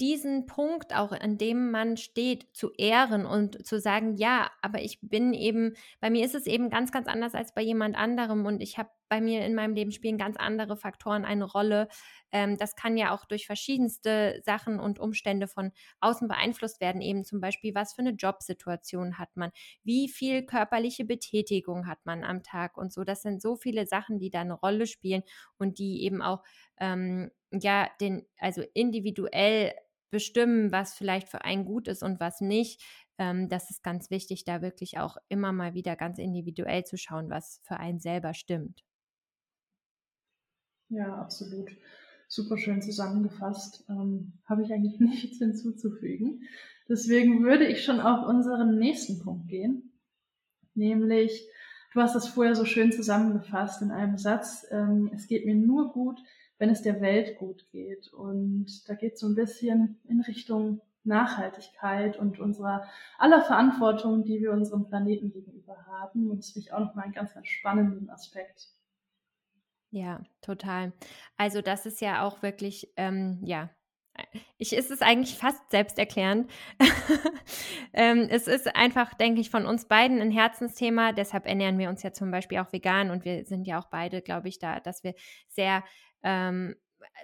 diesen 0.01 0.47
Punkt 0.47 0.95
auch, 0.95 1.11
an 1.11 1.37
dem 1.37 1.69
man 1.69 1.95
steht, 1.95 2.47
zu 2.53 2.71
ehren 2.73 3.25
und 3.25 3.65
zu 3.65 3.79
sagen, 3.79 4.15
ja, 4.17 4.51
aber 4.61 4.81
ich 4.81 4.99
bin 5.01 5.33
eben, 5.33 5.75
bei 5.99 6.09
mir 6.09 6.25
ist 6.25 6.33
es 6.33 6.47
eben 6.47 6.71
ganz, 6.71 6.91
ganz 6.91 7.07
anders 7.07 7.35
als 7.35 7.53
bei 7.53 7.61
jemand 7.61 7.95
anderem 7.95 8.45
und 8.47 8.61
ich 8.61 8.79
habe 8.79 8.89
bei 9.09 9.21
mir 9.21 9.45
in 9.45 9.53
meinem 9.53 9.75
Leben 9.75 9.91
spielen 9.91 10.17
ganz 10.17 10.37
andere 10.37 10.77
Faktoren 10.77 11.25
eine 11.25 11.43
Rolle. 11.43 11.89
Ähm, 12.31 12.57
das 12.57 12.75
kann 12.77 12.95
ja 12.97 13.13
auch 13.13 13.25
durch 13.25 13.45
verschiedenste 13.45 14.41
Sachen 14.43 14.79
und 14.79 14.99
Umstände 14.99 15.47
von 15.47 15.71
außen 15.99 16.29
beeinflusst 16.29 16.79
werden, 16.79 17.01
eben 17.01 17.25
zum 17.25 17.41
Beispiel, 17.41 17.75
was 17.75 17.93
für 17.93 18.01
eine 18.01 18.11
Jobsituation 18.11 19.19
hat 19.19 19.35
man, 19.35 19.51
wie 19.83 20.07
viel 20.07 20.45
körperliche 20.45 21.05
Betätigung 21.05 21.87
hat 21.87 21.99
man 22.05 22.23
am 22.23 22.41
Tag 22.41 22.77
und 22.77 22.91
so. 22.93 23.03
Das 23.03 23.21
sind 23.21 23.41
so 23.41 23.55
viele 23.55 23.85
Sachen, 23.85 24.17
die 24.17 24.29
da 24.29 24.41
eine 24.41 24.53
Rolle 24.53 24.87
spielen 24.87 25.23
und 25.57 25.77
die 25.77 26.03
eben 26.03 26.21
auch 26.21 26.41
ähm, 26.79 27.31
ja 27.51 27.89
den, 27.99 28.25
also 28.37 28.63
individuell 28.73 29.73
bestimmen, 30.11 30.71
was 30.71 30.93
vielleicht 30.93 31.29
für 31.29 31.43
einen 31.43 31.65
gut 31.65 31.87
ist 31.87 32.03
und 32.03 32.19
was 32.19 32.41
nicht. 32.41 32.83
Ähm, 33.17 33.49
das 33.49 33.69
ist 33.69 33.83
ganz 33.83 34.09
wichtig, 34.09 34.43
da 34.45 34.61
wirklich 34.61 34.99
auch 34.99 35.17
immer 35.29 35.51
mal 35.51 35.73
wieder 35.73 35.95
ganz 35.95 36.19
individuell 36.19 36.83
zu 36.83 36.97
schauen, 36.97 37.29
was 37.29 37.59
für 37.63 37.77
einen 37.77 37.99
selber 37.99 38.33
stimmt. 38.33 38.83
Ja, 40.89 41.15
absolut. 41.15 41.69
Super 42.27 42.57
schön 42.57 42.81
zusammengefasst. 42.81 43.85
Ähm, 43.89 44.33
Habe 44.45 44.63
ich 44.63 44.73
eigentlich 44.73 44.99
nichts 44.99 45.37
hinzuzufügen. 45.39 46.43
Deswegen 46.89 47.43
würde 47.43 47.65
ich 47.65 47.83
schon 47.85 48.01
auf 48.01 48.27
unseren 48.27 48.77
nächsten 48.77 49.19
Punkt 49.19 49.47
gehen. 49.47 49.93
Nämlich, 50.73 51.47
du 51.93 52.01
hast 52.01 52.15
das 52.15 52.27
vorher 52.27 52.55
so 52.55 52.65
schön 52.65 52.91
zusammengefasst 52.91 53.81
in 53.81 53.91
einem 53.91 54.17
Satz. 54.17 54.65
Ähm, 54.71 55.09
es 55.13 55.27
geht 55.27 55.45
mir 55.45 55.55
nur 55.55 55.93
gut, 55.93 56.19
wenn 56.61 56.69
es 56.69 56.83
der 56.83 57.01
Welt 57.01 57.39
gut 57.39 57.67
geht. 57.71 58.13
Und 58.13 58.87
da 58.87 58.93
geht 58.93 59.15
es 59.15 59.21
so 59.21 59.27
ein 59.27 59.33
bisschen 59.33 59.99
in 60.07 60.21
Richtung 60.21 60.79
Nachhaltigkeit 61.03 62.17
und 62.17 62.39
unserer 62.39 62.87
aller 63.17 63.41
Verantwortung, 63.41 64.23
die 64.23 64.39
wir 64.39 64.51
unserem 64.51 64.87
Planeten 64.87 65.31
gegenüber 65.31 65.75
haben. 65.87 66.29
Und 66.29 66.37
das 66.37 66.51
finde 66.51 66.67
ich 66.67 66.73
auch 66.73 66.79
nochmal 66.79 67.05
einen 67.05 67.13
ganz, 67.13 67.33
ganz 67.33 67.47
spannenden 67.47 68.11
Aspekt. 68.11 68.67
Ja, 69.89 70.21
total. 70.41 70.93
Also 71.35 71.63
das 71.63 71.87
ist 71.87 71.99
ja 71.99 72.23
auch 72.23 72.43
wirklich, 72.43 72.93
ähm, 72.95 73.39
ja, 73.43 73.71
ich 74.59 74.73
ist 74.73 74.91
es 74.91 75.01
eigentlich 75.01 75.37
fast 75.37 75.71
selbsterklärend. 75.71 76.51
ähm, 77.93 78.27
es 78.29 78.47
ist 78.47 78.75
einfach, 78.75 79.15
denke 79.15 79.41
ich, 79.41 79.49
von 79.49 79.65
uns 79.65 79.85
beiden 79.85 80.21
ein 80.21 80.29
Herzensthema. 80.29 81.11
Deshalb 81.11 81.47
ernähren 81.47 81.79
wir 81.79 81.89
uns 81.89 82.03
ja 82.03 82.11
zum 82.11 82.29
Beispiel 82.29 82.59
auch 82.59 82.71
vegan 82.71 83.09
und 83.09 83.25
wir 83.25 83.45
sind 83.45 83.65
ja 83.65 83.79
auch 83.79 83.87
beide, 83.87 84.21
glaube 84.21 84.47
ich, 84.47 84.59
da, 84.59 84.79
dass 84.79 85.03
wir 85.03 85.15
sehr 85.47 85.83
ähm, 86.23 86.75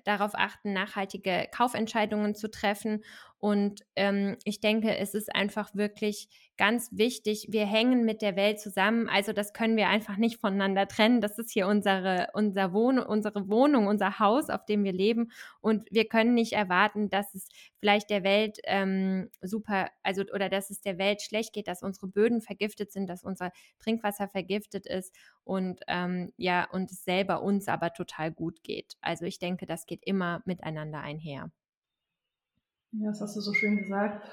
darauf 0.04 0.36
achten, 0.36 0.74
nachhaltige 0.74 1.48
Kaufentscheidungen 1.52 2.36
zu 2.36 2.50
treffen. 2.50 3.04
Und 3.40 3.82
ähm, 3.96 4.38
ich 4.46 4.60
denke, 4.60 4.98
es 4.98 5.14
ist 5.14 5.34
einfach 5.36 5.76
wirklich 5.76 6.28
ganz 6.58 6.90
wichtig, 6.92 7.48
wir 7.52 7.68
hängen 7.68 8.04
mit 8.04 8.24
der 8.24 8.36
Welt 8.36 8.60
zusammen. 8.60 9.08
Also 9.10 9.32
das 9.32 9.54
können 9.54 9.78
wir 9.78 9.90
einfach 9.90 10.18
nicht 10.18 10.40
voneinander 10.40 10.88
trennen. 10.88 11.22
Das 11.22 11.38
ist 11.38 11.52
hier 11.52 11.68
unsere, 11.68 12.30
unser 12.34 12.74
Wohn 12.74 12.98
unsere 12.98 13.48
Wohnung, 13.48 13.86
unser 13.86 14.20
Haus, 14.20 14.50
auf 14.50 14.66
dem 14.66 14.84
wir 14.84 14.92
leben. 14.92 15.32
Und 15.62 15.88
wir 15.92 16.06
können 16.08 16.34
nicht 16.34 16.54
erwarten, 16.54 17.10
dass 17.10 17.36
es 17.36 17.48
vielleicht 17.80 18.10
der 18.10 18.24
Welt 18.24 18.58
ähm, 18.64 19.30
super, 19.42 19.90
also 20.02 20.24
oder 20.34 20.50
dass 20.50 20.72
es 20.72 20.82
der 20.82 20.98
Welt 20.98 21.22
schlecht 21.22 21.54
geht, 21.54 21.68
dass 21.68 21.84
unsere 21.84 22.08
Böden 22.08 22.42
vergiftet 22.42 22.92
sind, 22.92 23.08
dass 23.08 23.24
unser 23.24 23.52
Trinkwasser 23.80 24.28
vergiftet 24.28 24.88
ist 24.88 25.14
und 25.44 25.82
ähm, 25.88 26.34
ja, 26.38 26.68
und 26.72 26.92
es 26.92 27.04
selber 27.04 27.44
uns 27.44 27.68
aber 27.68 27.94
total 27.94 28.32
gut 28.32 28.64
geht. 28.64 28.96
Also 29.02 29.26
ich 29.26 29.38
denke, 29.40 29.68
das 29.68 29.86
geht 29.86 30.04
immer 30.06 30.42
miteinander 30.46 31.02
einher. 31.02 31.52
Ja, 32.92 33.10
das 33.10 33.22
hast 33.22 33.36
du 33.36 33.42
so 33.42 33.54
schön 33.54 33.78
gesagt. 33.78 34.26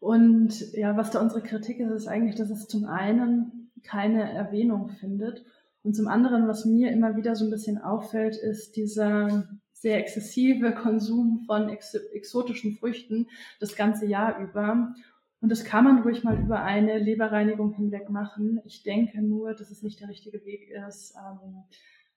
Und 0.00 0.72
ja, 0.72 0.96
was 0.96 1.10
da 1.10 1.20
unsere 1.20 1.42
Kritik 1.42 1.78
ist, 1.78 1.90
ist 1.90 2.08
eigentlich, 2.08 2.34
dass 2.34 2.50
es 2.50 2.66
zum 2.66 2.86
einen 2.86 3.70
keine 3.84 4.32
Erwähnung 4.32 4.88
findet 4.88 5.44
und 5.82 5.94
zum 5.94 6.08
anderen, 6.08 6.48
was 6.48 6.64
mir 6.64 6.90
immer 6.90 7.16
wieder 7.16 7.34
so 7.34 7.44
ein 7.44 7.50
bisschen 7.50 7.78
auffällt, 7.78 8.36
ist 8.36 8.76
dieser 8.76 9.48
sehr 9.72 9.98
exzessive 9.98 10.72
Konsum 10.72 11.42
von 11.46 11.68
ex 11.68 11.94
exotischen 11.94 12.76
Früchten 12.76 13.28
das 13.58 13.74
ganze 13.74 14.06
Jahr 14.06 14.38
über. 14.38 14.94
Und 15.40 15.48
das 15.48 15.64
kann 15.64 15.84
man 15.84 16.02
ruhig 16.02 16.22
mal 16.22 16.38
über 16.38 16.62
eine 16.62 16.98
Leberreinigung 16.98 17.72
hinweg 17.72 18.08
machen. 18.10 18.60
Ich 18.64 18.84
denke 18.84 19.20
nur, 19.20 19.54
dass 19.54 19.72
es 19.72 19.82
nicht 19.82 20.00
der 20.00 20.08
richtige 20.08 20.44
Weg 20.44 20.70
ist, 20.88 21.16
ähm, 21.16 21.64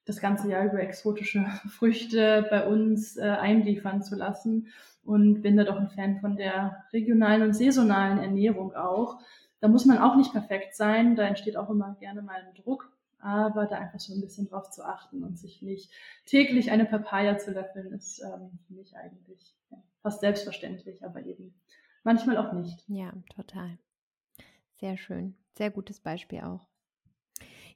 das 0.06 0.22
ganze 0.22 0.48
Jahr 0.48 0.66
über 0.66 0.80
exotische 0.80 1.44
Früchte 1.70 2.46
bei 2.52 2.68
uns 2.68 3.18
äh, 3.18 3.22
einliefern 3.22 4.04
zu 4.04 4.16
lassen 4.16 4.68
und 5.06 5.42
bin 5.42 5.56
da 5.56 5.64
doch 5.64 5.78
ein 5.78 5.90
Fan 5.90 6.20
von 6.20 6.36
der 6.36 6.84
regionalen 6.92 7.44
und 7.44 7.54
saisonalen 7.54 8.20
Ernährung 8.20 8.76
auch. 8.76 9.20
Da 9.62 9.68
muss 9.68 9.86
man 9.86 10.00
auch 10.00 10.16
nicht 10.16 10.32
perfekt 10.32 10.76
sein, 10.76 11.16
da 11.16 11.24
entsteht 11.24 11.58
auch 11.58 11.70
immer 11.70 11.96
gerne 12.00 12.22
mal 12.22 12.36
ein 12.36 12.54
Druck, 12.56 12.92
aber 13.20 13.66
da 13.66 13.78
einfach 13.78 14.00
so 14.00 14.14
ein 14.14 14.22
bisschen 14.22 14.48
drauf 14.48 14.70
zu 14.70 14.84
achten 14.84 15.24
und 15.24 15.40
sich 15.40 15.62
nicht 15.62 15.92
täglich 16.26 16.72
eine 16.72 16.86
Papaya 16.86 17.38
zu 17.38 17.52
löffeln, 17.52 17.94
ist 17.94 18.22
ähm, 18.22 18.60
für 18.68 18.74
mich 18.74 18.96
eigentlich 18.98 19.56
ja, 19.72 19.78
fast 20.02 20.22
selbstverständlich, 20.22 21.04
aber 21.06 21.24
eben 21.26 21.54
manchmal 22.04 22.38
auch 22.38 22.52
nicht. 22.54 22.84
Ja, 22.88 23.14
total. 23.36 23.78
Sehr 24.80 24.98
schön. 24.98 25.36
Sehr 25.54 25.72
gutes 25.72 26.00
Beispiel 26.00 26.42
auch. 26.42 26.68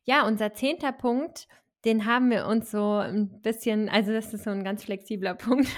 Ja, 0.04 0.28
unser 0.28 0.54
zehnter 0.54 0.92
Punkt 0.92 1.48
den 1.86 2.06
haben 2.06 2.30
wir 2.30 2.46
uns 2.46 2.72
so 2.72 2.96
ein 2.96 3.42
bisschen, 3.42 3.88
also 3.90 4.12
das 4.12 4.34
ist 4.34 4.44
so 4.44 4.50
ein 4.50 4.64
ganz 4.64 4.84
flexibler 4.84 5.34
Punkt. 5.36 5.70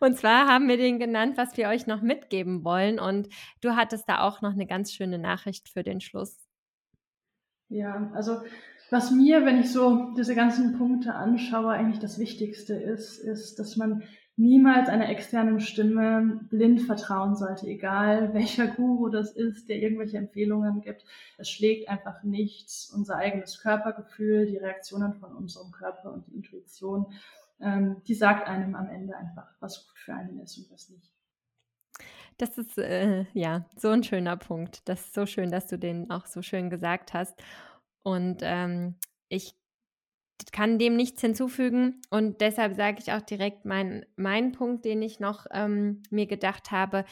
Und 0.00 0.16
zwar 0.16 0.46
haben 0.46 0.68
wir 0.68 0.76
den 0.76 0.98
genannt, 0.98 1.36
was 1.36 1.56
wir 1.56 1.68
euch 1.68 1.86
noch 1.86 2.02
mitgeben 2.02 2.64
wollen. 2.64 2.98
Und 2.98 3.28
du 3.60 3.76
hattest 3.76 4.08
da 4.08 4.22
auch 4.22 4.42
noch 4.42 4.52
eine 4.52 4.66
ganz 4.66 4.92
schöne 4.92 5.18
Nachricht 5.18 5.68
für 5.68 5.82
den 5.82 6.00
Schluss. 6.00 6.36
Ja, 7.68 8.10
also 8.14 8.40
was 8.90 9.12
mir, 9.12 9.46
wenn 9.46 9.60
ich 9.60 9.70
so 9.70 10.12
diese 10.16 10.34
ganzen 10.34 10.76
Punkte 10.76 11.14
anschaue, 11.14 11.70
eigentlich 11.70 12.00
das 12.00 12.18
Wichtigste 12.18 12.74
ist, 12.74 13.18
ist, 13.18 13.60
dass 13.60 13.76
man 13.76 14.02
niemals 14.40 14.88
einer 14.88 15.10
externen 15.10 15.60
Stimme 15.60 16.40
blind 16.48 16.80
vertrauen 16.82 17.36
sollte, 17.36 17.66
egal 17.66 18.32
welcher 18.32 18.66
Guru 18.68 19.10
das 19.10 19.32
ist, 19.32 19.68
der 19.68 19.76
irgendwelche 19.76 20.16
Empfehlungen 20.16 20.80
gibt. 20.80 21.04
Es 21.36 21.50
schlägt 21.50 21.88
einfach 21.88 22.22
nichts. 22.22 22.90
Unser 22.90 23.16
eigenes 23.16 23.60
Körpergefühl, 23.60 24.46
die 24.46 24.56
Reaktionen 24.56 25.14
von 25.14 25.34
unserem 25.34 25.70
Körper 25.72 26.12
und 26.12 26.26
die 26.26 26.34
Intuition, 26.34 27.06
ähm, 27.60 28.02
die 28.08 28.14
sagt 28.14 28.48
einem 28.48 28.74
am 28.74 28.88
Ende 28.88 29.14
einfach, 29.14 29.46
was 29.60 29.86
gut 29.86 29.98
für 29.98 30.14
einen 30.14 30.40
ist 30.40 30.56
und 30.56 30.70
was 30.70 30.88
nicht. 30.88 31.12
Das 32.38 32.56
ist 32.56 32.78
äh, 32.78 33.26
ja 33.34 33.66
so 33.76 33.90
ein 33.90 34.02
schöner 34.02 34.38
Punkt. 34.38 34.88
Das 34.88 35.00
ist 35.00 35.14
so 35.14 35.26
schön, 35.26 35.50
dass 35.50 35.66
du 35.66 35.78
den 35.78 36.10
auch 36.10 36.24
so 36.24 36.40
schön 36.40 36.70
gesagt 36.70 37.12
hast. 37.12 37.38
Und 38.02 38.38
ähm, 38.40 38.94
ich 39.28 39.59
kann 40.52 40.78
dem 40.78 40.96
nichts 40.96 41.20
hinzufügen 41.20 42.00
und 42.10 42.40
deshalb 42.40 42.74
sage 42.74 42.98
ich 43.00 43.12
auch 43.12 43.22
direkt 43.22 43.64
meinen 43.64 44.04
mein 44.16 44.52
Punkt, 44.52 44.84
den 44.84 45.02
ich 45.02 45.20
noch 45.20 45.46
ähm, 45.52 46.02
mir 46.10 46.26
gedacht 46.26 46.70
habe. 46.70 47.04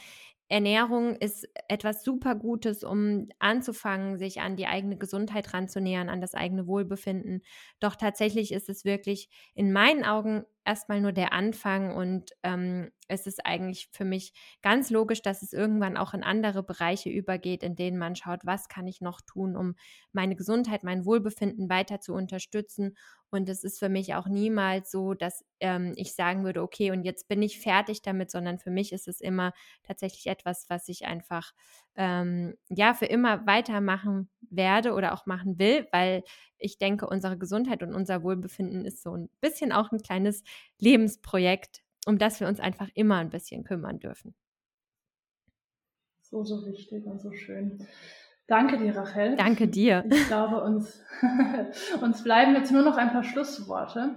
Ernährung 0.51 1.15
ist 1.17 1.47
etwas 1.69 2.03
super 2.03 2.35
Gutes, 2.35 2.83
um 2.83 3.29
anzufangen, 3.39 4.17
sich 4.19 4.41
an 4.41 4.57
die 4.57 4.67
eigene 4.67 4.97
Gesundheit 4.97 5.53
ranzunähern, 5.53 6.09
an 6.09 6.23
das 6.23 6.35
eigene 6.35 6.67
Wohlbefinden. 6.67 7.43
Doch 7.81 7.97
tatsächlich 7.97 8.53
ist 8.53 8.71
es 8.71 8.85
wirklich 8.85 9.29
in 9.55 9.73
meinen 9.73 10.05
Augen 10.05 10.45
erstmal 10.69 11.01
nur 11.01 11.13
der 11.13 11.33
Anfang 11.33 11.95
und 11.97 12.33
ähm, 12.43 12.91
es 13.09 13.27
ist 13.27 13.47
eigentlich 13.47 13.89
für 13.91 14.05
mich 14.05 14.35
ganz 14.61 14.91
logisch, 14.91 15.23
dass 15.23 15.41
es 15.43 15.55
irgendwann 15.55 15.97
auch 15.97 16.13
in 16.13 16.23
andere 16.23 16.63
Bereiche 16.63 17.09
übergeht, 17.09 17.63
in 17.63 17.75
denen 17.75 17.97
man 17.97 18.15
schaut, 18.15 18.41
was 18.45 18.69
kann 18.69 18.87
ich 18.87 19.01
noch 19.01 19.23
tun, 19.23 19.57
um 19.57 19.77
meine 20.13 20.37
Gesundheit, 20.37 20.85
mein 20.85 21.07
Wohlbefinden 21.07 21.71
weiter 21.71 22.01
zu 22.01 22.13
unterstützen. 22.13 22.97
Und 23.31 23.49
es 23.49 23.65
ist 23.65 23.79
für 23.79 23.89
mich 23.89 24.15
auch 24.15 24.27
niemals 24.27 24.91
so, 24.91 25.15
dass 25.15 25.43
ähm, 25.61 25.95
ich 25.97 26.15
sagen 26.15 26.45
würde, 26.45 26.63
okay, 26.63 26.91
und 26.91 27.03
jetzt 27.03 27.29
bin 27.29 27.41
ich 27.41 27.61
fertig 27.61 28.03
damit, 28.03 28.31
sondern 28.31 28.59
für 28.59 28.71
mich 28.71 28.93
ist 28.93 29.09
es 29.09 29.23
immer 29.23 29.55
tatsächlich 29.83 30.27
etwas, 30.27 30.67
was 30.69 30.87
ich 30.89 31.07
einfach 31.07 31.53
ähm, 31.99 32.55
ja 32.69 32.95
für 32.95 33.07
immer 33.07 33.45
weitermachen 33.47 34.31
werde 34.41 34.95
oder 34.95 35.13
auch 35.13 35.27
machen 35.27 35.59
will, 35.59 35.87
weil 35.93 36.23
ich 36.57 36.79
denke, 36.79 37.09
unsere 37.09 37.37
Gesundheit 37.37 37.83
und 37.83 37.93
unser 37.93 38.23
Wohlbefinden 38.23 38.87
ist 38.87 39.03
so 39.03 39.17
ein 39.17 39.29
bisschen 39.41 39.73
auch 39.73 39.91
ein 39.91 40.01
kleines 40.01 40.43
Lebensprojekt, 40.79 41.83
um 42.07 42.19
das 42.19 42.41
wir 42.41 42.47
uns 42.47 42.61
einfach 42.61 42.89
immer 42.95 43.17
ein 43.17 43.31
bisschen 43.31 43.65
kümmern 43.65 43.99
dürfen. 43.99 44.35
So, 46.23 46.45
so 46.45 46.65
wichtig 46.67 47.05
und 47.05 47.21
so 47.21 47.33
schön. 47.33 47.87
Danke 48.47 48.79
dir, 48.79 48.97
Rachel. 48.97 49.37
Danke 49.37 49.67
dir. 49.67 50.05
Ich 50.09 50.27
glaube, 50.29 50.63
uns, 50.63 51.03
uns 52.01 52.23
bleiben 52.23 52.55
jetzt 52.55 52.71
nur 52.71 52.83
noch 52.83 52.97
ein 52.97 53.11
paar 53.11 53.25
Schlussworte. 53.25 54.17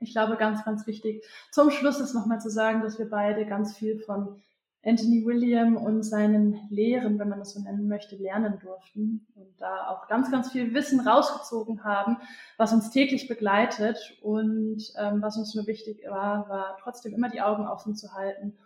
Ich 0.00 0.12
glaube, 0.12 0.36
ganz, 0.36 0.64
ganz 0.64 0.86
wichtig, 0.86 1.24
zum 1.50 1.70
Schluss 1.70 2.00
ist 2.00 2.14
nochmal 2.14 2.40
zu 2.40 2.50
sagen, 2.50 2.82
dass 2.82 2.98
wir 2.98 3.08
beide 3.08 3.46
ganz 3.46 3.76
viel 3.76 3.98
von 3.98 4.40
Anthony 4.88 5.24
William 5.26 5.76
und 5.76 6.02
seinen 6.02 6.58
Lehren, 6.70 7.18
wenn 7.18 7.28
man 7.28 7.38
das 7.38 7.52
so 7.52 7.60
nennen 7.60 7.88
möchte, 7.88 8.16
lernen 8.16 8.58
durften 8.58 9.26
und 9.34 9.60
da 9.60 9.88
auch 9.88 10.08
ganz, 10.08 10.30
ganz 10.30 10.50
viel 10.50 10.72
Wissen 10.72 11.00
rausgezogen 11.00 11.84
haben, 11.84 12.16
was 12.56 12.72
uns 12.72 12.90
täglich 12.90 13.28
begleitet 13.28 14.18
und 14.22 14.82
ähm, 14.98 15.20
was 15.20 15.36
uns 15.36 15.54
nur 15.54 15.66
wichtig 15.66 16.02
war, 16.08 16.48
war 16.48 16.78
trotzdem 16.82 17.12
immer 17.12 17.28
die 17.28 17.42
Augen 17.42 17.66
offen 17.66 17.94
zu 17.94 18.14
halten 18.14 18.56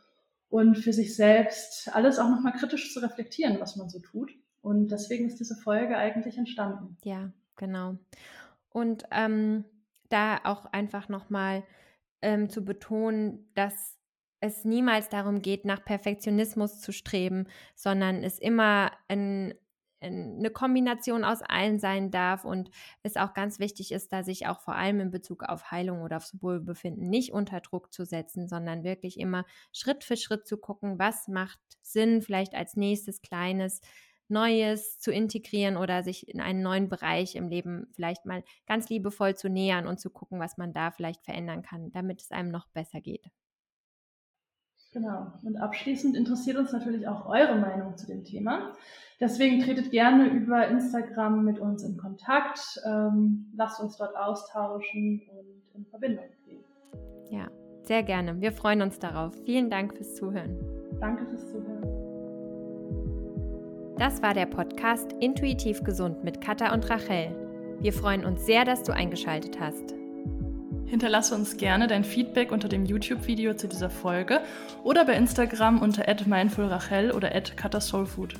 und 0.49 0.77
für 0.77 0.93
sich 0.93 1.17
selbst 1.17 1.95
alles 1.95 2.19
auch 2.19 2.29
nochmal 2.29 2.53
kritisch 2.53 2.93
zu 2.93 3.01
reflektieren, 3.01 3.59
was 3.59 3.77
man 3.77 3.89
so 3.89 3.99
tut. 3.99 4.33
Und 4.61 4.93
deswegen 4.93 5.27
ist 5.27 5.41
diese 5.41 5.57
Folge 5.57 5.97
eigentlich 5.97 6.39
entstanden. 6.39 6.97
Ja, 7.03 7.33
genau. 7.57 7.97
Und 8.71 9.05
ähm, 9.11 9.65
da 10.09 10.39
auch 10.45 10.67
einfach 10.67 11.09
nochmal 11.09 11.65
ähm, 12.21 12.49
zu 12.49 12.65
betonen, 12.65 13.51
dass 13.55 13.99
es 14.43 14.65
niemals 14.65 15.09
darum 15.09 15.41
geht, 15.41 15.65
nach 15.65 15.85
Perfektionismus 15.85 16.81
zu 16.81 16.93
streben, 16.93 17.47
sondern 17.77 18.25
es 18.25 18.41
immer 18.41 18.91
ein, 19.07 19.55
eine 20.01 20.51
Kombination 20.51 21.23
aus 21.23 21.43
allen 21.43 21.79
sein 21.79 22.11
darf 22.11 22.45
und 22.45 22.69
es 23.05 23.17
auch 23.17 23.35
ganz 23.35 23.61
wichtig 23.61 23.93
ist, 23.93 24.13
da 24.13 24.25
sich 24.25 24.49
auch 24.49 24.59
vor 24.59 24.75
allem 24.75 24.99
in 24.99 25.11
Bezug 25.13 25.45
auf 25.45 25.71
Heilung 25.71 26.03
oder 26.03 26.17
aufs 26.17 26.43
Wohlbefinden 26.43 27.09
nicht 27.09 27.33
unter 27.33 27.61
Druck 27.61 27.93
zu 27.93 28.05
setzen, 28.05 28.49
sondern 28.49 28.83
wirklich 28.83 29.21
immer 29.21 29.47
Schritt 29.71 30.03
für 30.03 30.17
Schritt 30.17 30.45
zu 30.45 30.57
gucken, 30.57 30.99
was 30.99 31.29
macht 31.29 31.61
Sinn, 31.81 32.21
vielleicht 32.21 32.55
als 32.57 32.75
nächstes 32.75 33.23
kleines 33.23 33.81
Neues 34.27 34.99
zu 34.99 35.13
integrieren 35.13 35.77
oder 35.77 36.03
sich 36.03 36.29
in 36.29 36.41
einen 36.41 36.63
neuen 36.63 36.89
Bereich 36.89 37.37
im 37.37 37.47
Leben 37.47 37.87
vielleicht 37.93 38.27
mal 38.27 38.43
ganz 38.67 38.89
liebevoll 38.89 39.37
zu 39.37 39.49
nähern 39.49 39.87
und 39.87 40.01
zu 40.01 40.11
gucken, 40.11 40.41
was 40.41 40.57
man 40.57 40.73
da 40.73 40.91
vielleicht 40.91 41.23
verändern 41.23 41.63
kann, 41.63 41.93
damit 41.93 42.23
es 42.23 42.33
einem 42.33 42.51
noch 42.51 42.67
besser 42.71 43.01
geht. 43.01 43.31
Genau. 44.93 45.33
Und 45.43 45.57
abschließend 45.57 46.17
interessiert 46.17 46.59
uns 46.59 46.73
natürlich 46.73 47.09
auch 47.09 47.27
eure 47.27 47.57
Meinung 47.57 47.97
zu 47.97 48.07
dem 48.07 48.25
Thema. 48.25 48.73
Deswegen 49.21 49.61
tretet 49.63 49.91
gerne 49.91 50.29
über 50.29 50.67
Instagram 50.69 51.45
mit 51.45 51.59
uns 51.59 51.83
in 51.85 51.97
Kontakt. 51.97 52.81
Ähm, 52.85 53.53
lasst 53.57 53.81
uns 53.81 53.97
dort 53.97 54.17
austauschen 54.17 55.23
und 55.31 55.63
in 55.75 55.87
Verbindung 55.87 56.25
gehen. 56.45 56.65
Ja, 57.31 57.49
sehr 57.85 58.03
gerne. 58.03 58.41
Wir 58.41 58.53
freuen 58.53 58.83
uns 58.83 58.99
darauf. 58.99 59.35
Vielen 59.45 59.71
Dank 59.71 59.95
fürs 59.95 60.15
Zuhören. 60.17 60.59
Danke 61.01 61.25
fürs 61.27 61.49
Zuhören. 61.51 62.03
Das 63.97 64.23
war 64.23 64.35
der 64.35 64.47
Podcast 64.47 65.13
Intuitiv 65.21 65.85
Gesund 65.85 66.25
mit 66.25 66.41
Katha 66.41 66.75
und 66.75 66.91
Rachel. 66.91 67.77
Wir 67.81 67.93
freuen 67.93 68.25
uns 68.25 68.45
sehr, 68.45 68.65
dass 68.65 68.83
du 68.83 68.93
eingeschaltet 68.93 69.61
hast. 69.61 70.02
Hinterlasse 70.93 71.35
uns 71.35 71.57
gerne 71.57 71.87
dein 71.87 72.05
Feedback 72.05 72.53
unter 72.53 72.69
dem 72.69 72.85
YouTube-Video 72.85 73.55
zu 73.55 73.67
dieser 73.67 73.89
Folge 73.89 74.43
oder 74.85 75.07
bei 75.07 75.15
Instagram 75.15 75.81
unter 75.81 76.05
mindfulrachel 76.27 77.13
oder 77.13 77.35
at 77.35 77.57
katasoulfood. 77.57 78.35